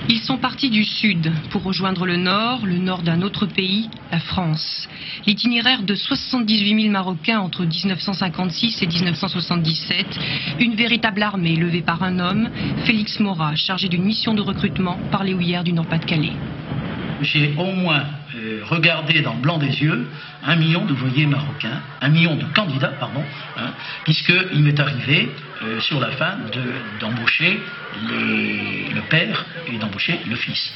Ils 0.07 0.21
sont 0.21 0.37
partis 0.37 0.69
du 0.69 0.85
sud 0.85 1.29
pour 1.51 1.63
rejoindre 1.63 2.05
le 2.05 2.15
nord, 2.15 2.65
le 2.65 2.77
nord 2.77 3.01
d'un 3.01 3.21
autre 3.21 3.45
pays, 3.45 3.89
la 4.09 4.19
France. 4.19 4.87
L'itinéraire 5.25 5.83
de 5.83 5.93
78 5.93 6.81
000 6.81 6.91
Marocains 6.93 7.39
entre 7.39 7.65
1956 7.65 8.83
et 8.83 8.87
1977, 8.87 10.05
une 10.59 10.75
véritable 10.75 11.23
armée 11.23 11.57
levée 11.57 11.81
par 11.81 12.03
un 12.03 12.19
homme, 12.19 12.49
Félix 12.85 13.19
Morat, 13.19 13.55
chargé 13.55 13.89
d'une 13.89 14.05
mission 14.05 14.33
de 14.33 14.41
recrutement 14.41 14.97
par 15.11 15.25
les 15.25 15.33
houillères 15.33 15.65
du 15.65 15.73
Nord-Pas-de-Calais 15.73 16.33
j'ai 17.23 17.53
au 17.57 17.65
moins 17.65 18.03
euh, 18.35 18.61
regardé 18.65 19.21
dans 19.21 19.33
le 19.33 19.39
blanc 19.39 19.57
des 19.57 19.81
yeux 19.81 20.05
un 20.43 20.55
million 20.55 20.85
d'ouvriers 20.85 21.25
marocains, 21.25 21.81
un 22.01 22.09
million 22.09 22.35
de 22.35 22.45
candidats, 22.53 22.93
pardon, 22.99 23.23
hein, 23.57 23.73
puisqu'il 24.03 24.63
m'est 24.63 24.79
arrivé 24.79 25.29
euh, 25.63 25.79
sur 25.79 25.99
la 25.99 26.11
fin 26.11 26.37
d'embaucher 26.99 27.59
le 28.09 29.09
père 29.09 29.45
et 29.71 29.77
d'embaucher 29.77 30.19
le 30.27 30.35
fils. 30.35 30.73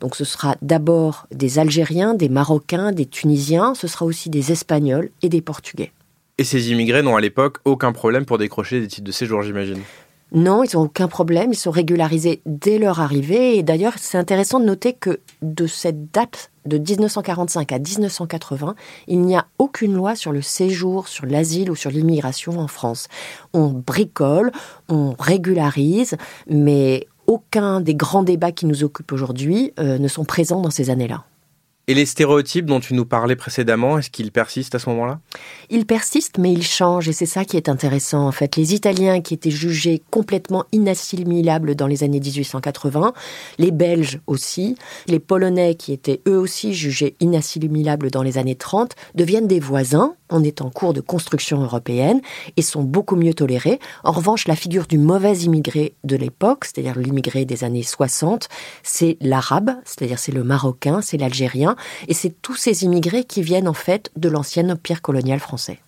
Donc 0.00 0.16
ce 0.16 0.24
sera 0.24 0.56
d'abord 0.62 1.26
des 1.32 1.58
Algériens, 1.58 2.14
des 2.14 2.28
Marocains, 2.28 2.92
des 2.92 3.06
Tunisiens, 3.06 3.74
ce 3.74 3.88
sera 3.88 4.04
aussi 4.04 4.30
des 4.30 4.52
Espagnols 4.52 5.10
et 5.22 5.28
des 5.28 5.40
Portugais. 5.40 5.92
Et 6.38 6.44
ces 6.44 6.70
immigrés 6.70 7.02
n'ont 7.02 7.16
à 7.16 7.20
l'époque 7.20 7.58
aucun 7.64 7.92
problème 7.92 8.26
pour 8.26 8.36
décrocher 8.36 8.80
des 8.80 8.88
titres 8.88 9.06
de 9.06 9.12
séjour, 9.12 9.42
j'imagine? 9.42 9.80
Non, 10.32 10.64
ils 10.64 10.74
n'ont 10.74 10.82
aucun 10.82 11.06
problème, 11.06 11.52
ils 11.52 11.56
sont 11.56 11.70
régularisés 11.70 12.40
dès 12.46 12.78
leur 12.78 13.00
arrivée. 13.00 13.56
Et 13.56 13.62
d'ailleurs, 13.62 13.94
c'est 13.96 14.18
intéressant 14.18 14.58
de 14.58 14.64
noter 14.64 14.92
que 14.92 15.20
de 15.40 15.66
cette 15.66 16.12
date 16.12 16.50
de 16.66 16.78
1945 16.78 17.70
à 17.70 17.78
1980, 17.78 18.74
il 19.06 19.20
n'y 19.20 19.36
a 19.36 19.46
aucune 19.58 19.94
loi 19.94 20.16
sur 20.16 20.32
le 20.32 20.42
séjour, 20.42 21.06
sur 21.06 21.26
l'asile 21.26 21.70
ou 21.70 21.76
sur 21.76 21.90
l'immigration 21.90 22.58
en 22.58 22.66
France. 22.66 23.06
On 23.52 23.68
bricole, 23.68 24.50
on 24.88 25.14
régularise, 25.16 26.16
mais 26.48 27.06
aucun 27.28 27.80
des 27.80 27.94
grands 27.94 28.24
débats 28.24 28.52
qui 28.52 28.66
nous 28.66 28.82
occupent 28.82 29.12
aujourd'hui 29.12 29.72
euh, 29.78 29.98
ne 29.98 30.08
sont 30.08 30.24
présents 30.24 30.60
dans 30.60 30.70
ces 30.70 30.90
années-là. 30.90 31.24
Et 31.88 31.94
les 31.94 32.04
stéréotypes 32.04 32.66
dont 32.66 32.80
tu 32.80 32.94
nous 32.94 33.04
parlais 33.04 33.36
précédemment, 33.36 33.96
est-ce 33.96 34.10
qu'ils 34.10 34.32
persistent 34.32 34.74
à 34.74 34.80
ce 34.80 34.90
moment-là? 34.90 35.20
Ils 35.70 35.86
persistent, 35.86 36.38
mais 36.38 36.52
ils 36.52 36.64
changent, 36.64 37.08
et 37.08 37.12
c'est 37.12 37.26
ça 37.26 37.44
qui 37.44 37.56
est 37.56 37.68
intéressant 37.68 38.26
en 38.26 38.32
fait. 38.32 38.56
Les 38.56 38.74
Italiens 38.74 39.20
qui 39.20 39.34
étaient 39.34 39.52
jugés 39.52 40.02
complètement 40.10 40.64
inassimilables 40.72 41.76
dans 41.76 41.86
les 41.86 42.02
années 42.02 42.18
1880, 42.18 43.12
les 43.58 43.70
Belges 43.70 44.18
aussi, 44.26 44.74
les 45.06 45.20
Polonais 45.20 45.76
qui 45.76 45.92
étaient 45.92 46.22
eux 46.26 46.38
aussi 46.38 46.74
jugés 46.74 47.14
inassimilables 47.20 48.10
dans 48.10 48.22
les 48.22 48.36
années 48.36 48.56
30, 48.56 48.96
deviennent 49.14 49.46
des 49.46 49.60
voisins 49.60 50.16
on 50.30 50.42
est 50.42 50.60
en 50.60 50.70
cours 50.70 50.92
de 50.92 51.00
construction 51.00 51.62
européenne 51.62 52.20
et 52.56 52.62
sont 52.62 52.82
beaucoup 52.82 53.16
mieux 53.16 53.34
tolérés. 53.34 53.78
En 54.04 54.12
revanche, 54.12 54.48
la 54.48 54.56
figure 54.56 54.86
du 54.86 54.98
mauvais 54.98 55.38
immigré 55.38 55.94
de 56.04 56.16
l'époque, 56.16 56.64
c'est-à-dire 56.64 56.98
l'immigré 56.98 57.44
des 57.44 57.64
années 57.64 57.82
60, 57.82 58.48
c'est 58.82 59.16
l'arabe, 59.20 59.70
c'est-à-dire 59.84 60.18
c'est 60.18 60.32
le 60.32 60.44
marocain, 60.44 61.00
c'est 61.00 61.16
l'algérien, 61.16 61.76
et 62.08 62.14
c'est 62.14 62.34
tous 62.42 62.56
ces 62.56 62.84
immigrés 62.84 63.24
qui 63.24 63.42
viennent 63.42 63.68
en 63.68 63.74
fait 63.74 64.10
de 64.16 64.28
l'ancien 64.28 64.68
empire 64.70 65.02
colonial 65.02 65.40
français. 65.40 65.80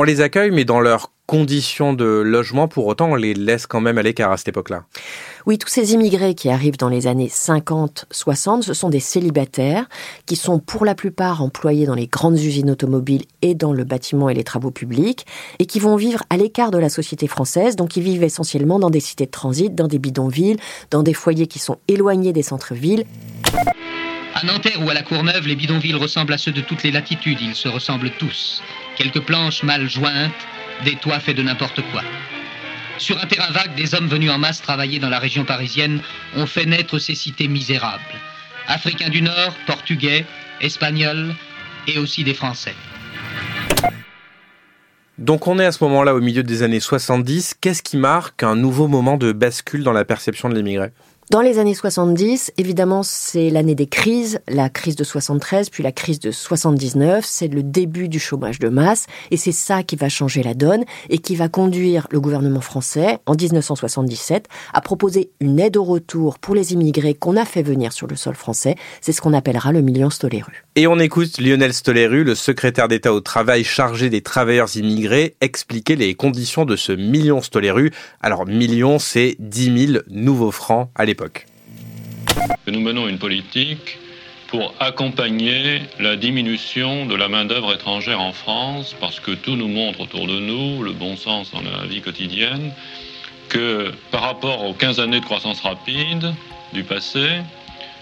On 0.00 0.04
les 0.04 0.20
accueille, 0.20 0.52
mais 0.52 0.64
dans 0.64 0.78
leurs 0.78 1.10
conditions 1.26 1.92
de 1.92 2.04
logement, 2.04 2.68
pour 2.68 2.86
autant, 2.86 3.10
on 3.10 3.14
les 3.16 3.34
laisse 3.34 3.66
quand 3.66 3.80
même 3.80 3.98
à 3.98 4.02
l'écart 4.02 4.30
à 4.30 4.36
cette 4.36 4.46
époque-là. 4.46 4.84
Oui, 5.44 5.58
tous 5.58 5.66
ces 5.66 5.92
immigrés 5.92 6.36
qui 6.36 6.50
arrivent 6.50 6.76
dans 6.76 6.88
les 6.88 7.08
années 7.08 7.26
50-60, 7.26 8.62
ce 8.62 8.74
sont 8.74 8.90
des 8.90 9.00
célibataires 9.00 9.88
qui 10.24 10.36
sont 10.36 10.60
pour 10.60 10.84
la 10.84 10.94
plupart 10.94 11.42
employés 11.42 11.84
dans 11.84 11.96
les 11.96 12.06
grandes 12.06 12.38
usines 12.38 12.70
automobiles 12.70 13.24
et 13.42 13.56
dans 13.56 13.72
le 13.72 13.82
bâtiment 13.82 14.28
et 14.28 14.34
les 14.34 14.44
travaux 14.44 14.70
publics, 14.70 15.26
et 15.58 15.66
qui 15.66 15.80
vont 15.80 15.96
vivre 15.96 16.22
à 16.30 16.36
l'écart 16.36 16.70
de 16.70 16.78
la 16.78 16.90
société 16.90 17.26
française, 17.26 17.74
donc 17.74 17.96
ils 17.96 18.02
vivent 18.04 18.22
essentiellement 18.22 18.78
dans 18.78 18.90
des 18.90 19.00
cités 19.00 19.26
de 19.26 19.32
transit, 19.32 19.74
dans 19.74 19.88
des 19.88 19.98
bidonvilles, 19.98 20.58
dans 20.92 21.02
des 21.02 21.12
foyers 21.12 21.48
qui 21.48 21.58
sont 21.58 21.78
éloignés 21.88 22.32
des 22.32 22.44
centres-villes. 22.44 23.04
À 24.36 24.46
Nanterre 24.46 24.80
ou 24.86 24.90
à 24.90 24.94
la 24.94 25.02
Courneuve, 25.02 25.48
les 25.48 25.56
bidonvilles 25.56 25.96
ressemblent 25.96 26.34
à 26.34 26.38
ceux 26.38 26.52
de 26.52 26.60
toutes 26.60 26.84
les 26.84 26.92
latitudes, 26.92 27.40
ils 27.40 27.56
se 27.56 27.66
ressemblent 27.66 28.12
tous. 28.16 28.62
Quelques 28.98 29.20
planches 29.20 29.62
mal 29.62 29.88
jointes, 29.88 30.32
des 30.84 30.96
toits 30.96 31.20
faits 31.20 31.36
de 31.36 31.42
n'importe 31.44 31.80
quoi. 31.92 32.02
Sur 32.98 33.16
un 33.22 33.26
terrain 33.26 33.52
vague, 33.52 33.76
des 33.76 33.94
hommes 33.94 34.08
venus 34.08 34.28
en 34.28 34.38
masse 34.38 34.60
travailler 34.60 34.98
dans 34.98 35.08
la 35.08 35.20
région 35.20 35.44
parisienne 35.44 36.00
ont 36.34 36.46
fait 36.46 36.66
naître 36.66 36.98
ces 36.98 37.14
cités 37.14 37.46
misérables. 37.46 38.02
Africains 38.66 39.08
du 39.08 39.22
Nord, 39.22 39.54
Portugais, 39.68 40.26
Espagnols 40.60 41.32
et 41.86 41.98
aussi 41.98 42.24
des 42.24 42.34
Français. 42.34 42.74
Donc 45.16 45.46
on 45.46 45.60
est 45.60 45.64
à 45.64 45.72
ce 45.72 45.82
moment-là 45.84 46.14
au 46.14 46.20
milieu 46.20 46.42
des 46.42 46.64
années 46.64 46.80
70. 46.80 47.54
Qu'est-ce 47.60 47.84
qui 47.84 47.96
marque 47.96 48.42
un 48.42 48.56
nouveau 48.56 48.88
moment 48.88 49.16
de 49.16 49.30
bascule 49.30 49.84
dans 49.84 49.92
la 49.92 50.04
perception 50.04 50.48
de 50.48 50.54
l'immigré 50.56 50.90
dans 51.30 51.42
les 51.42 51.58
années 51.58 51.74
70, 51.74 52.52
évidemment, 52.56 53.02
c'est 53.02 53.50
l'année 53.50 53.74
des 53.74 53.86
crises, 53.86 54.40
la 54.48 54.70
crise 54.70 54.96
de 54.96 55.04
73, 55.04 55.68
puis 55.68 55.82
la 55.82 55.92
crise 55.92 56.20
de 56.20 56.30
79, 56.30 57.22
c'est 57.26 57.48
le 57.48 57.62
début 57.62 58.08
du 58.08 58.18
chômage 58.18 58.58
de 58.58 58.70
masse, 58.70 59.06
et 59.30 59.36
c'est 59.36 59.52
ça 59.52 59.82
qui 59.82 59.96
va 59.96 60.08
changer 60.08 60.42
la 60.42 60.54
donne 60.54 60.84
et 61.10 61.18
qui 61.18 61.36
va 61.36 61.48
conduire 61.48 62.06
le 62.10 62.20
gouvernement 62.20 62.62
français, 62.62 63.18
en 63.26 63.34
1977, 63.34 64.46
à 64.72 64.80
proposer 64.80 65.30
une 65.40 65.60
aide 65.60 65.76
au 65.76 65.84
retour 65.84 66.38
pour 66.38 66.54
les 66.54 66.72
immigrés 66.72 67.12
qu'on 67.12 67.36
a 67.36 67.44
fait 67.44 67.62
venir 67.62 67.92
sur 67.92 68.06
le 68.06 68.16
sol 68.16 68.34
français. 68.34 68.76
C'est 69.02 69.12
ce 69.12 69.20
qu'on 69.20 69.34
appellera 69.34 69.70
le 69.72 69.82
million 69.82 70.08
Stoléru. 70.08 70.64
Et 70.76 70.86
on 70.86 70.98
écoute 70.98 71.38
Lionel 71.38 71.74
Stoléru, 71.74 72.24
le 72.24 72.34
secrétaire 72.34 72.88
d'État 72.88 73.12
au 73.12 73.20
travail 73.20 73.64
chargé 73.64 74.08
des 74.08 74.22
travailleurs 74.22 74.74
immigrés, 74.76 75.36
expliquer 75.42 75.94
les 75.94 76.14
conditions 76.14 76.64
de 76.64 76.76
ce 76.76 76.92
million 76.92 77.42
Stoléru. 77.42 77.92
Alors, 78.22 78.46
million, 78.46 78.98
c'est 78.98 79.36
10 79.40 79.86
000 79.92 80.02
nouveaux 80.08 80.52
francs 80.52 80.88
à 80.94 81.04
l'époque. 81.04 81.17
Nous 82.66 82.80
menons 82.80 83.08
une 83.08 83.18
politique 83.18 83.98
pour 84.48 84.74
accompagner 84.80 85.82
la 85.98 86.16
diminution 86.16 87.06
de 87.06 87.14
la 87.14 87.28
main-d'œuvre 87.28 87.74
étrangère 87.74 88.20
en 88.20 88.32
France, 88.32 88.96
parce 88.98 89.20
que 89.20 89.32
tout 89.32 89.56
nous 89.56 89.68
montre 89.68 90.00
autour 90.00 90.26
de 90.26 90.38
nous, 90.38 90.82
le 90.82 90.92
bon 90.92 91.16
sens 91.16 91.50
dans 91.52 91.60
la 91.60 91.86
vie 91.86 92.00
quotidienne, 92.00 92.72
que 93.48 93.92
par 94.10 94.22
rapport 94.22 94.64
aux 94.64 94.72
15 94.72 95.00
années 95.00 95.20
de 95.20 95.24
croissance 95.24 95.60
rapide 95.60 96.34
du 96.72 96.82
passé, 96.82 97.40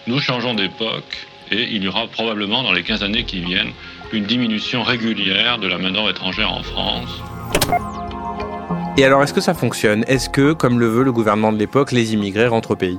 nous 0.06 0.20
changeons 0.20 0.54
d'époque 0.54 1.26
et 1.50 1.62
il 1.62 1.82
y 1.82 1.88
aura 1.88 2.06
probablement 2.06 2.62
dans 2.62 2.72
les 2.72 2.82
15 2.82 3.02
années 3.02 3.24
qui 3.24 3.40
viennent 3.40 3.72
une 4.12 4.24
diminution 4.24 4.82
régulière 4.82 5.58
de 5.58 5.66
la 5.66 5.78
main-d'œuvre 5.78 6.10
étrangère 6.10 6.52
en 6.52 6.62
France. 6.62 7.22
Et 8.98 9.04
alors, 9.04 9.22
est-ce 9.22 9.34
que 9.34 9.42
ça 9.42 9.52
fonctionne? 9.52 10.04
Est-ce 10.08 10.30
que, 10.30 10.54
comme 10.54 10.80
le 10.80 10.86
veut 10.86 11.04
le 11.04 11.12
gouvernement 11.12 11.52
de 11.52 11.58
l'époque, 11.58 11.92
les 11.92 12.14
immigrés 12.14 12.46
rentrent 12.46 12.70
au 12.70 12.76
pays? 12.76 12.98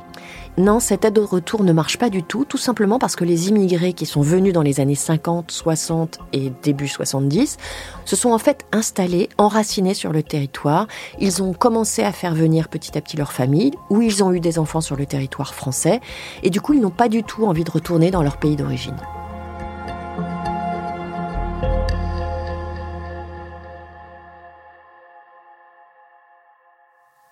Non, 0.55 0.79
cette 0.79 1.05
aide 1.05 1.17
au 1.17 1.25
retour 1.25 1.63
ne 1.63 1.73
marche 1.73 1.97
pas 1.97 2.11
du 2.11 2.21
tout, 2.21 2.45
tout 2.45 2.57
simplement 2.57 2.99
parce 2.99 3.15
que 3.15 3.23
les 3.23 3.49
immigrés 3.49 3.93
qui 3.93 4.05
sont 4.05 4.21
venus 4.21 4.53
dans 4.53 4.61
les 4.61 4.79
années 4.79 4.93
50, 4.93 5.49
60 5.49 6.19
et 6.33 6.51
début 6.61 6.87
70 6.87 7.57
se 8.05 8.15
sont 8.15 8.31
en 8.31 8.37
fait 8.37 8.65
installés, 8.71 9.29
enracinés 9.39 9.95
sur 9.95 10.11
le 10.11 10.21
territoire. 10.21 10.87
Ils 11.19 11.41
ont 11.41 11.53
commencé 11.53 12.03
à 12.03 12.11
faire 12.11 12.35
venir 12.35 12.69
petit 12.69 12.95
à 12.95 13.01
petit 13.01 13.17
leur 13.17 13.33
famille, 13.33 13.71
ou 13.89 14.01
ils 14.01 14.23
ont 14.23 14.31
eu 14.31 14.39
des 14.39 14.59
enfants 14.59 14.81
sur 14.81 14.97
le 14.97 15.07
territoire 15.07 15.55
français, 15.55 15.99
et 16.43 16.51
du 16.51 16.61
coup 16.61 16.73
ils 16.73 16.81
n'ont 16.81 16.89
pas 16.91 17.09
du 17.09 17.23
tout 17.23 17.45
envie 17.45 17.63
de 17.63 17.71
retourner 17.71 18.11
dans 18.11 18.21
leur 18.21 18.37
pays 18.37 18.55
d'origine. 18.55 18.97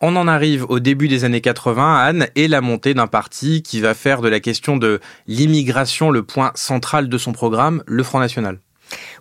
On 0.07 0.15
en 0.17 0.27
arrive 0.27 0.67
au 0.69 0.79
début 0.79 1.07
des 1.07 1.23
années 1.23 1.41
80, 1.41 1.97
Anne, 1.97 2.27
et 2.35 2.47
la 2.47 2.61
montée 2.61 2.93
d'un 2.93 3.07
parti 3.07 3.63
qui 3.63 3.81
va 3.81 3.95
faire 3.95 4.21
de 4.21 4.27
la 4.27 4.39
question 4.39 4.77
de 4.77 4.99
l'immigration 5.25 6.11
le 6.11 6.21
point 6.21 6.51
central 6.53 7.09
de 7.09 7.17
son 7.17 7.31
programme, 7.31 7.81
le 7.87 8.03
Front 8.03 8.19
National. 8.19 8.59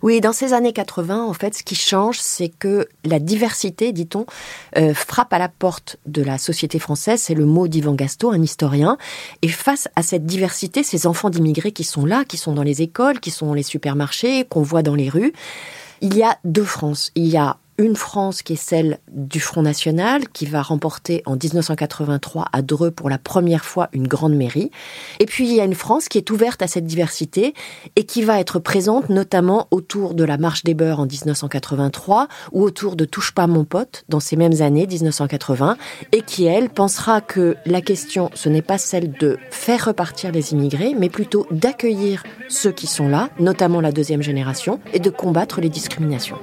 Oui, 0.03 0.21
dans 0.21 0.31
ces 0.31 0.53
années 0.53 0.73
80, 0.73 1.25
en 1.25 1.33
fait, 1.33 1.55
ce 1.55 1.63
qui 1.63 1.73
change, 1.73 2.19
c'est 2.19 2.49
que 2.49 2.87
la 3.03 3.17
diversité, 3.17 3.93
dit-on, 3.93 4.27
euh, 4.77 4.93
frappe 4.93 5.33
à 5.33 5.39
la 5.39 5.49
porte 5.49 5.97
de 6.05 6.21
la 6.21 6.37
société 6.37 6.77
française. 6.77 7.19
C'est 7.19 7.33
le 7.33 7.47
mot 7.47 7.67
d'Ivan 7.67 7.95
Gasto, 7.95 8.29
un 8.29 8.43
historien. 8.43 8.99
Et 9.41 9.47
face 9.47 9.87
à 9.95 10.03
cette 10.03 10.27
diversité, 10.27 10.83
ces 10.83 11.07
enfants 11.07 11.31
d'immigrés 11.31 11.71
qui 11.71 11.83
sont 11.83 12.05
là, 12.05 12.25
qui 12.25 12.37
sont 12.37 12.53
dans 12.53 12.61
les 12.61 12.83
écoles, 12.83 13.19
qui 13.19 13.31
sont 13.31 13.47
dans 13.47 13.55
les 13.55 13.63
supermarchés, 13.63 14.45
qu'on 14.47 14.61
voit 14.61 14.83
dans 14.83 14.93
les 14.93 15.09
rues, 15.09 15.33
il 16.01 16.15
y 16.15 16.21
a 16.21 16.37
deux 16.43 16.63
France. 16.63 17.11
Il 17.15 17.25
y 17.25 17.37
a 17.37 17.57
une 17.77 17.95
France 17.95 18.41
qui 18.41 18.53
est 18.53 18.55
celle 18.55 18.99
du 19.11 19.39
Front 19.39 19.61
National, 19.61 20.29
qui 20.29 20.45
va 20.45 20.61
remporter 20.61 21.21
en 21.25 21.35
1983 21.35 22.45
à 22.53 22.61
Dreux 22.61 22.91
pour 22.91 23.09
la 23.09 23.17
première 23.17 23.65
fois 23.65 23.89
une 23.91 24.07
grande 24.07 24.35
mairie. 24.35 24.71
Et 25.19 25.25
puis 25.25 25.47
il 25.47 25.55
y 25.55 25.59
a 25.59 25.65
une 25.65 25.75
France 25.75 26.07
qui 26.07 26.17
est 26.17 26.29
ouverte 26.31 26.61
à 26.61 26.67
cette 26.67 26.85
diversité 26.85 27.53
et 27.95 28.05
qui 28.05 28.23
va 28.23 28.39
être 28.39 28.59
présente 28.59 29.09
notamment 29.09 29.67
autour 29.71 30.13
de 30.13 30.23
la 30.23 30.37
Marche 30.37 30.63
des 30.63 30.73
Beurs 30.73 30.99
en 30.99 31.05
1983 31.05 32.27
ou 32.53 32.63
autour 32.63 32.95
de 32.95 33.05
Touche 33.05 33.31
pas 33.31 33.47
mon 33.47 33.65
pote 33.65 34.05
dans 34.09 34.19
ces 34.19 34.35
mêmes 34.35 34.61
années 34.61 34.87
1980 34.87 35.77
et 36.11 36.21
qui 36.21 36.45
elle 36.45 36.69
pensera 36.69 37.21
que 37.21 37.55
la 37.65 37.81
question 37.81 38.29
ce 38.33 38.49
n'est 38.49 38.61
pas 38.61 38.77
celle 38.77 39.11
de 39.11 39.37
faire 39.49 39.85
repartir 39.85 40.31
les 40.31 40.53
immigrés 40.53 40.95
mais 40.97 41.09
plutôt 41.09 41.45
d'accueillir 41.51 42.23
ceux 42.47 42.71
qui 42.71 42.87
sont 42.87 43.07
là, 43.07 43.29
notamment 43.39 43.81
la 43.81 43.91
deuxième 43.91 44.21
génération, 44.21 44.79
et 44.93 44.99
de 44.99 45.09
combattre 45.09 45.61
les 45.61 45.69
discriminations. 45.69 46.37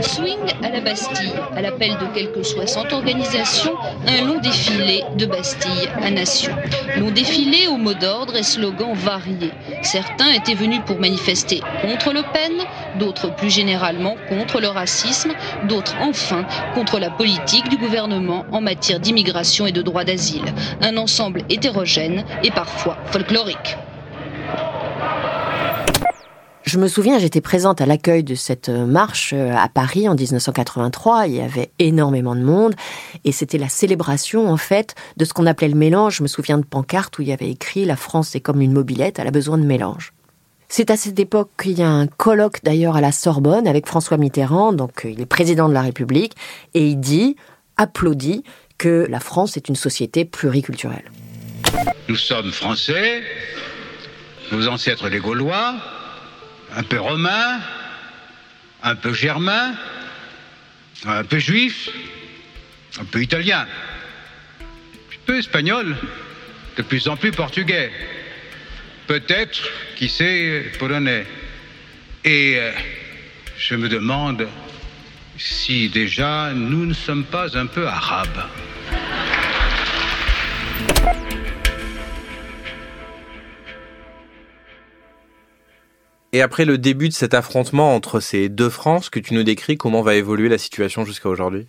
Swing 0.00 0.52
à 0.62 0.70
la 0.70 0.80
Bastille, 0.80 1.44
à 1.54 1.62
l'appel 1.62 1.96
de 1.96 2.06
quelques 2.06 2.44
60 2.44 2.92
organisations, 2.92 3.78
un 4.06 4.20
long 4.20 4.38
défilé 4.40 5.06
de 5.12 5.26
Bastille 5.26 5.88
à 6.00 6.10
Nation. 6.10 6.58
Long 6.96 7.10
défilé 7.12 7.68
aux 7.68 7.76
mots 7.76 7.94
d'ordre 7.94 8.36
et 8.36 8.42
slogans 8.42 8.94
variés. 8.94 9.54
Certains 9.80 10.30
étaient 10.32 10.54
venus 10.54 10.82
pour 10.84 10.98
manifester 10.98 11.64
contre 11.80 12.12
Le 12.12 12.22
Pen, 12.24 12.52
d'autres 12.94 13.30
plus 13.30 13.50
généralement 13.50 14.16
contre 14.28 14.60
le 14.60 14.68
racisme, 14.68 15.34
d'autres 15.62 15.96
enfin 16.00 16.46
contre 16.74 16.98
la 16.98 17.10
politique 17.10 17.68
du 17.68 17.76
gouvernement 17.76 18.46
en 18.50 18.60
matière 18.60 18.98
d'immigration 19.00 19.66
et 19.66 19.72
de 19.72 19.82
droit 19.82 20.04
d'asile. 20.04 20.52
Un 20.80 20.96
ensemble 20.96 21.44
hétérogène 21.48 22.24
et 22.42 22.50
parfois 22.50 22.98
folklorique. 23.06 23.76
Je 26.72 26.78
me 26.78 26.88
souviens, 26.88 27.18
j'étais 27.18 27.42
présente 27.42 27.82
à 27.82 27.86
l'accueil 27.86 28.24
de 28.24 28.34
cette 28.34 28.70
euh, 28.70 28.86
marche 28.86 29.34
euh, 29.34 29.54
à 29.54 29.68
Paris 29.68 30.08
en 30.08 30.14
1983. 30.14 31.26
Il 31.26 31.34
y 31.34 31.40
avait 31.42 31.70
énormément 31.78 32.34
de 32.34 32.40
monde 32.40 32.74
et 33.24 33.32
c'était 33.32 33.58
la 33.58 33.68
célébration, 33.68 34.50
en 34.50 34.56
fait, 34.56 34.94
de 35.18 35.26
ce 35.26 35.34
qu'on 35.34 35.44
appelait 35.44 35.68
le 35.68 35.74
mélange. 35.74 36.16
Je 36.16 36.22
me 36.22 36.28
souviens 36.28 36.56
de 36.56 36.64
pancartes 36.64 37.18
où 37.18 37.20
il 37.20 37.28
y 37.28 37.32
avait 37.34 37.50
écrit 37.50 37.84
La 37.84 37.96
France 37.96 38.34
est 38.34 38.40
comme 38.40 38.62
une 38.62 38.72
mobilette, 38.72 39.18
elle 39.18 39.26
a 39.26 39.30
besoin 39.30 39.58
de 39.58 39.64
mélange. 39.64 40.14
C'est 40.70 40.90
à 40.90 40.96
cette 40.96 41.20
époque 41.20 41.50
qu'il 41.60 41.78
y 41.78 41.82
a 41.82 41.90
un 41.90 42.06
colloque 42.06 42.64
d'ailleurs 42.64 42.96
à 42.96 43.02
la 43.02 43.12
Sorbonne 43.12 43.68
avec 43.68 43.86
François 43.86 44.16
Mitterrand, 44.16 44.72
donc 44.72 45.04
euh, 45.04 45.10
il 45.10 45.20
est 45.20 45.26
président 45.26 45.68
de 45.68 45.74
la 45.74 45.82
République, 45.82 46.36
et 46.72 46.88
il 46.88 46.98
dit, 46.98 47.36
applaudit, 47.76 48.44
que 48.78 49.06
la 49.10 49.20
France 49.20 49.58
est 49.58 49.68
une 49.68 49.76
société 49.76 50.24
pluriculturelle. 50.24 51.04
Nous 52.08 52.16
sommes 52.16 52.50
français, 52.50 53.20
nos 54.50 54.66
ancêtres 54.68 55.10
les 55.10 55.18
Gaulois, 55.18 55.74
un 56.76 56.82
peu 56.82 57.00
romain, 57.00 57.60
un 58.82 58.94
peu 58.94 59.12
germain, 59.12 59.74
un 61.04 61.24
peu 61.24 61.38
juif, 61.38 61.88
un 63.00 63.04
peu 63.04 63.22
italien, 63.22 63.66
un 64.60 65.26
peu 65.26 65.38
espagnol, 65.38 65.96
de 66.76 66.82
plus 66.82 67.08
en 67.08 67.16
plus 67.16 67.32
portugais, 67.32 67.92
peut-être, 69.06 69.68
qui 69.96 70.08
sait, 70.08 70.72
polonais. 70.78 71.26
Et 72.24 72.54
euh, 72.56 72.72
je 73.58 73.74
me 73.74 73.88
demande 73.88 74.48
si 75.38 75.88
déjà 75.88 76.52
nous 76.54 76.86
ne 76.86 76.94
sommes 76.94 77.24
pas 77.24 77.56
un 77.56 77.66
peu 77.66 77.86
arabes. 77.86 78.44
Et 86.34 86.40
après 86.40 86.64
le 86.64 86.78
début 86.78 87.10
de 87.10 87.14
cet 87.14 87.34
affrontement 87.34 87.94
entre 87.94 88.18
ces 88.20 88.48
deux 88.48 88.70
France 88.70 89.10
que 89.10 89.20
tu 89.20 89.34
nous 89.34 89.42
décris, 89.42 89.76
comment 89.76 90.00
va 90.00 90.14
évoluer 90.14 90.48
la 90.48 90.56
situation 90.56 91.04
jusqu'à 91.04 91.28
aujourd'hui? 91.28 91.66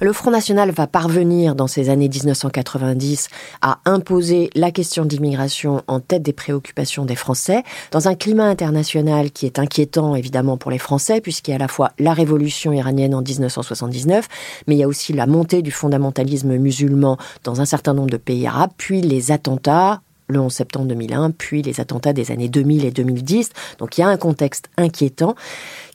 Le 0.00 0.12
Front 0.12 0.32
National 0.32 0.72
va 0.72 0.88
parvenir 0.88 1.54
dans 1.54 1.68
ces 1.68 1.88
années 1.88 2.08
1990 2.08 3.28
à 3.62 3.78
imposer 3.84 4.50
la 4.56 4.72
question 4.72 5.04
d'immigration 5.04 5.84
en 5.86 6.00
tête 6.00 6.22
des 6.22 6.32
préoccupations 6.32 7.04
des 7.04 7.14
Français, 7.14 7.62
dans 7.92 8.08
un 8.08 8.16
climat 8.16 8.46
international 8.46 9.30
qui 9.30 9.46
est 9.46 9.60
inquiétant 9.60 10.16
évidemment 10.16 10.56
pour 10.56 10.72
les 10.72 10.78
Français, 10.78 11.20
puisqu'il 11.20 11.52
y 11.52 11.54
a 11.54 11.56
à 11.56 11.60
la 11.60 11.68
fois 11.68 11.92
la 12.00 12.12
révolution 12.12 12.72
iranienne 12.72 13.14
en 13.14 13.22
1979, 13.22 14.26
mais 14.66 14.74
il 14.74 14.78
y 14.78 14.82
a 14.82 14.88
aussi 14.88 15.12
la 15.12 15.28
montée 15.28 15.62
du 15.62 15.70
fondamentalisme 15.70 16.56
musulman 16.56 17.16
dans 17.44 17.60
un 17.60 17.64
certain 17.64 17.94
nombre 17.94 18.10
de 18.10 18.16
pays 18.16 18.48
arabes, 18.48 18.72
puis 18.76 19.00
les 19.00 19.30
attentats 19.30 20.00
le 20.28 20.40
11 20.40 20.52
septembre 20.52 20.86
2001, 20.86 21.30
puis 21.32 21.62
les 21.62 21.80
attentats 21.80 22.12
des 22.12 22.30
années 22.30 22.48
2000 22.48 22.84
et 22.84 22.90
2010. 22.90 23.50
Donc 23.78 23.98
il 23.98 24.02
y 24.02 24.04
a 24.04 24.08
un 24.08 24.16
contexte 24.16 24.68
inquiétant 24.76 25.34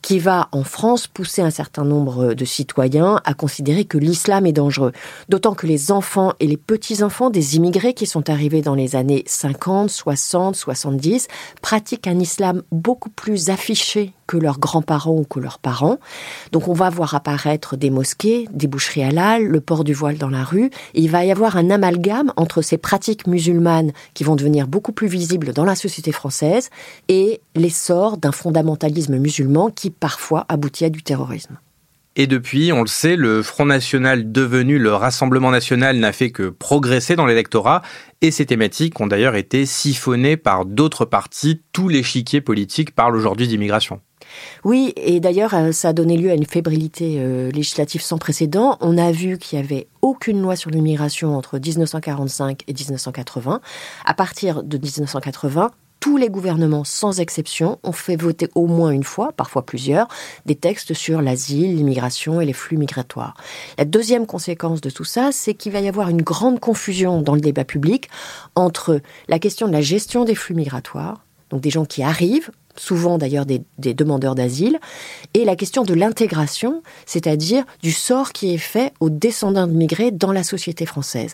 qui 0.01 0.19
va 0.19 0.47
en 0.51 0.63
France 0.63 1.07
pousser 1.07 1.41
un 1.41 1.49
certain 1.49 1.83
nombre 1.83 2.33
de 2.33 2.45
citoyens 2.45 3.21
à 3.25 3.33
considérer 3.33 3.85
que 3.85 3.97
l'islam 3.97 4.45
est 4.45 4.53
dangereux. 4.53 4.93
D'autant 5.27 5.55
que 5.55 5.67
les 5.67 5.91
enfants 5.91 6.33
et 6.39 6.47
les 6.47 6.57
petits-enfants 6.57 7.29
des 7.29 7.55
immigrés 7.57 7.93
qui 7.93 8.05
sont 8.05 8.29
arrivés 8.29 8.61
dans 8.61 8.75
les 8.75 8.95
années 8.95 9.23
50, 9.25 9.89
60, 9.89 10.55
70 10.55 11.27
pratiquent 11.61 12.07
un 12.07 12.19
islam 12.19 12.63
beaucoup 12.71 13.09
plus 13.09 13.49
affiché 13.49 14.13
que 14.29 14.37
leurs 14.37 14.59
grands-parents 14.59 15.17
ou 15.17 15.23
que 15.23 15.39
leurs 15.39 15.57
parents. 15.57 15.97
Donc 16.51 16.67
on 16.67 16.73
va 16.73 16.91
voir 16.91 17.15
apparaître 17.15 17.75
des 17.75 17.89
mosquées, 17.89 18.47
des 18.53 18.67
boucheries 18.67 19.01
halal, 19.01 19.43
le 19.43 19.59
port 19.59 19.83
du 19.83 19.95
voile 19.95 20.19
dans 20.19 20.29
la 20.29 20.43
rue. 20.43 20.69
Il 20.93 21.09
va 21.09 21.25
y 21.25 21.31
avoir 21.31 21.57
un 21.57 21.71
amalgame 21.71 22.31
entre 22.37 22.61
ces 22.61 22.77
pratiques 22.77 23.25
musulmanes 23.25 23.91
qui 24.13 24.23
vont 24.23 24.35
devenir 24.35 24.67
beaucoup 24.67 24.91
plus 24.91 25.07
visibles 25.07 25.51
dans 25.51 25.65
la 25.65 25.75
société 25.75 26.11
française 26.11 26.69
et 27.07 27.41
l'essor 27.55 28.17
d'un 28.17 28.31
fondamentalisme 28.31 29.17
musulman 29.17 29.71
qui 29.71 29.89
parfois 29.89 30.45
aboutit 30.47 30.85
à 30.85 30.91
du 30.91 31.01
terrorisme. 31.01 31.57
Et 32.15 32.27
depuis, 32.27 32.71
on 32.71 32.81
le 32.81 32.87
sait, 32.87 33.15
le 33.15 33.41
Front 33.41 33.65
National 33.65 34.31
devenu 34.31 34.77
le 34.77 34.93
Rassemblement 34.93 35.51
National 35.51 35.97
n'a 35.97 36.11
fait 36.11 36.31
que 36.31 36.49
progresser 36.49 37.15
dans 37.15 37.25
l'électorat, 37.25 37.81
et 38.21 38.29
ces 38.29 38.45
thématiques 38.45 38.99
ont 38.99 39.07
d'ailleurs 39.07 39.35
été 39.35 39.65
siphonnées 39.65 40.35
par 40.35 40.65
d'autres 40.65 41.05
partis. 41.05 41.61
Tout 41.71 41.87
l'échiquier 41.87 42.41
politique 42.41 42.93
parle 42.93 43.15
aujourd'hui 43.15 43.47
d'immigration. 43.47 44.01
Oui, 44.63 44.93
et 44.95 45.19
d'ailleurs, 45.19 45.53
euh, 45.53 45.71
ça 45.71 45.89
a 45.89 45.93
donné 45.93 46.17
lieu 46.17 46.31
à 46.31 46.35
une 46.35 46.45
fébrilité 46.45 47.15
euh, 47.19 47.51
législative 47.51 48.01
sans 48.01 48.17
précédent. 48.17 48.77
On 48.81 48.97
a 48.97 49.11
vu 49.11 49.37
qu'il 49.37 49.59
n'y 49.59 49.65
avait 49.65 49.87
aucune 50.01 50.41
loi 50.41 50.55
sur 50.55 50.69
l'immigration 50.69 51.35
entre 51.35 51.59
1945 51.59 52.63
et 52.67 52.73
1980. 52.73 53.61
À 54.05 54.13
partir 54.13 54.63
de 54.63 54.77
1980, 54.77 55.71
tous 55.99 56.15
les 56.15 56.29
gouvernements, 56.29 56.85
sans 56.85 57.19
exception, 57.19 57.77
ont 57.83 57.91
fait 57.91 58.15
voter 58.15 58.49
au 58.55 58.67
moins 58.67 58.91
une 58.91 59.03
fois, 59.03 59.33
parfois 59.33 59.65
plusieurs, 59.65 60.07
des 60.45 60.55
textes 60.55 60.93
sur 60.93 61.21
l'asile, 61.21 61.75
l'immigration 61.75 62.39
et 62.39 62.45
les 62.45 62.53
flux 62.53 62.77
migratoires. 62.77 63.35
La 63.77 63.85
deuxième 63.85 64.25
conséquence 64.25 64.81
de 64.81 64.89
tout 64.89 65.03
ça, 65.03 65.31
c'est 65.31 65.53
qu'il 65.53 65.73
va 65.73 65.81
y 65.81 65.89
avoir 65.89 66.09
une 66.09 66.21
grande 66.21 66.59
confusion 66.59 67.21
dans 67.21 67.35
le 67.35 67.41
débat 67.41 67.65
public 67.65 68.09
entre 68.55 69.01
la 69.27 69.39
question 69.39 69.67
de 69.67 69.73
la 69.73 69.81
gestion 69.81 70.23
des 70.23 70.35
flux 70.35 70.55
migratoires, 70.55 71.25
donc 71.49 71.61
des 71.61 71.69
gens 71.69 71.85
qui 71.85 72.01
arrivent 72.01 72.51
souvent 72.79 73.17
d'ailleurs 73.17 73.45
des, 73.45 73.63
demandeurs 73.93 74.35
d'asile, 74.35 74.79
et 75.33 75.45
la 75.45 75.55
question 75.55 75.83
de 75.83 75.93
l'intégration, 75.93 76.81
c'est-à-dire 77.05 77.63
du 77.83 77.91
sort 77.91 78.31
qui 78.31 78.53
est 78.53 78.57
fait 78.57 78.93
aux 78.99 79.09
descendants 79.09 79.67
de 79.67 79.73
migrés 79.73 80.11
dans 80.11 80.31
la 80.31 80.43
société 80.43 80.85
française. 80.85 81.33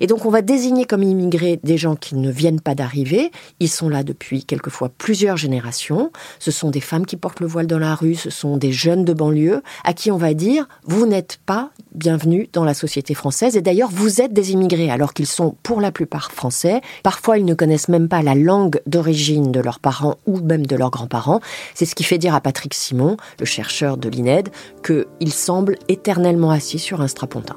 Et 0.00 0.06
donc 0.06 0.24
on 0.24 0.30
va 0.30 0.42
désigner 0.42 0.86
comme 0.86 1.02
immigrés 1.02 1.60
des 1.62 1.76
gens 1.76 1.96
qui 1.96 2.16
ne 2.16 2.30
viennent 2.30 2.60
pas 2.60 2.74
d'arriver, 2.74 3.30
ils 3.60 3.68
sont 3.68 3.88
là 3.88 4.02
depuis 4.02 4.44
quelquefois 4.44 4.88
plusieurs 4.88 5.36
générations, 5.36 6.10
ce 6.38 6.50
sont 6.50 6.70
des 6.70 6.80
femmes 6.80 7.06
qui 7.06 7.16
portent 7.16 7.40
le 7.40 7.46
voile 7.46 7.66
dans 7.66 7.78
la 7.78 7.94
rue, 7.94 8.14
ce 8.14 8.30
sont 8.30 8.56
des 8.56 8.72
jeunes 8.72 9.04
de 9.04 9.12
banlieue, 9.12 9.62
à 9.84 9.92
qui 9.92 10.10
on 10.10 10.16
va 10.16 10.32
dire, 10.32 10.66
vous 10.84 11.06
n'êtes 11.06 11.38
pas 11.44 11.70
bienvenus 11.94 12.48
dans 12.52 12.64
la 12.64 12.74
société 12.74 13.14
française, 13.14 13.56
et 13.56 13.62
d'ailleurs 13.62 13.90
vous 13.90 14.20
êtes 14.20 14.32
des 14.32 14.52
immigrés, 14.52 14.90
alors 14.90 15.12
qu'ils 15.12 15.26
sont 15.26 15.56
pour 15.62 15.80
la 15.80 15.92
plupart 15.92 16.32
français, 16.32 16.80
parfois 17.02 17.38
ils 17.38 17.44
ne 17.44 17.54
connaissent 17.54 17.88
même 17.88 18.08
pas 18.08 18.22
la 18.22 18.34
langue 18.34 18.80
d'origine 18.86 19.52
de 19.52 19.60
leurs 19.60 19.80
parents 19.80 20.16
ou 20.26 20.38
même 20.40 20.66
de 20.66 20.76
leurs 20.76 20.85
grands-parents. 20.90 21.40
C'est 21.74 21.86
ce 21.86 21.94
qui 21.94 22.04
fait 22.04 22.18
dire 22.18 22.34
à 22.34 22.40
Patrick 22.40 22.74
Simon, 22.74 23.16
le 23.38 23.46
chercheur 23.46 23.96
de 23.96 24.08
l'INED, 24.08 24.50
qu'il 24.84 25.32
semble 25.32 25.76
éternellement 25.88 26.50
assis 26.50 26.78
sur 26.78 27.00
un 27.00 27.08
strapontin. 27.08 27.56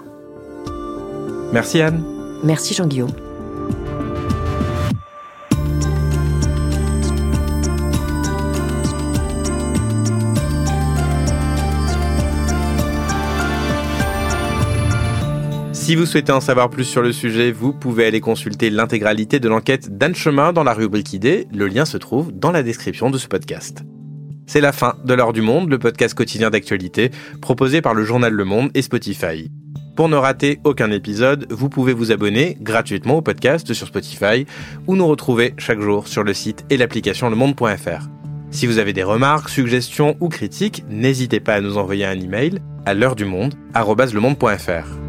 Merci 1.51 1.81
Anne. 1.81 2.03
Merci 2.43 2.73
Jean-Guillaume. 2.73 3.28
Si 15.89 15.95
vous 15.95 16.06
souhaitez 16.06 16.32
en 16.32 16.39
savoir 16.39 16.69
plus 16.69 16.84
sur 16.84 17.02
le 17.02 17.12
sujet, 17.12 17.52
vous 17.52 17.73
pouvez 17.73 18.06
aller 18.06 18.21
consulter 18.21 18.69
l'intégralité 18.69 19.39
de 19.39 19.49
l'enquête 19.49 19.97
d'Anne 19.97 20.13
Chemin 20.13 20.54
dans 20.54 20.63
la 20.63 20.75
rubrique 20.75 21.13
Idées. 21.13 21.47
Le 21.52 21.65
lien 21.65 21.84
se 21.84 21.97
trouve 21.97 22.32
dans 22.32 22.52
la 22.52 22.62
description 22.62 23.10
de 23.10 23.17
ce 23.17 23.28
podcast. 23.28 23.82
C'est 24.45 24.62
la 24.62 24.71
fin 24.71 24.97
de 25.04 25.15
l'heure 25.15 25.34
du 25.34 25.41
monde, 25.41 25.67
le 25.67 25.80
podcast 25.80 26.13
quotidien 26.13 26.52
d'actualité 26.52 27.10
proposé 27.41 27.82
par 27.82 27.95
le 27.95 28.04
journal 28.04 28.32
Le 28.32 28.45
Monde 28.45 28.69
et 28.75 28.84
Spotify. 28.84 29.49
Pour 29.95 30.10
ne 30.10 30.15
rater 30.15 30.60
aucun 30.63 30.91
épisode, 30.91 31.47
vous 31.49 31.69
pouvez 31.69 31.93
vous 31.93 32.12
abonner 32.12 32.56
gratuitement 32.62 33.17
au 33.17 33.21
podcast 33.23 33.73
sur 33.73 33.88
Spotify 33.88 34.45
ou 34.86 34.95
nous 34.95 35.08
retrouver 35.08 35.56
chaque 35.58 35.82
jour 35.82 36.08
sur 36.08 36.23
le 36.23 36.36
site 36.36 36.65
et 36.69 36.78
l'application 36.78 37.32
lemonde.fr. 37.32 38.10
Si 38.52 38.67
vous 38.67 38.78
avez 38.78 38.93
des 38.93 39.02
remarques, 39.02 39.49
suggestions 39.49 40.17
ou 40.19 40.30
critiques, 40.30 40.84
n'hésitez 40.88 41.39
pas 41.39 41.56
à 41.56 41.62
nous 41.62 41.80
envoyer 41.80 42.06
un 42.06 42.19
email 42.19 42.60
à 42.86 42.93
l'heure 42.93 43.15
du 43.15 43.25
monde 43.25 43.56
@lemonde.fr. 43.73 45.08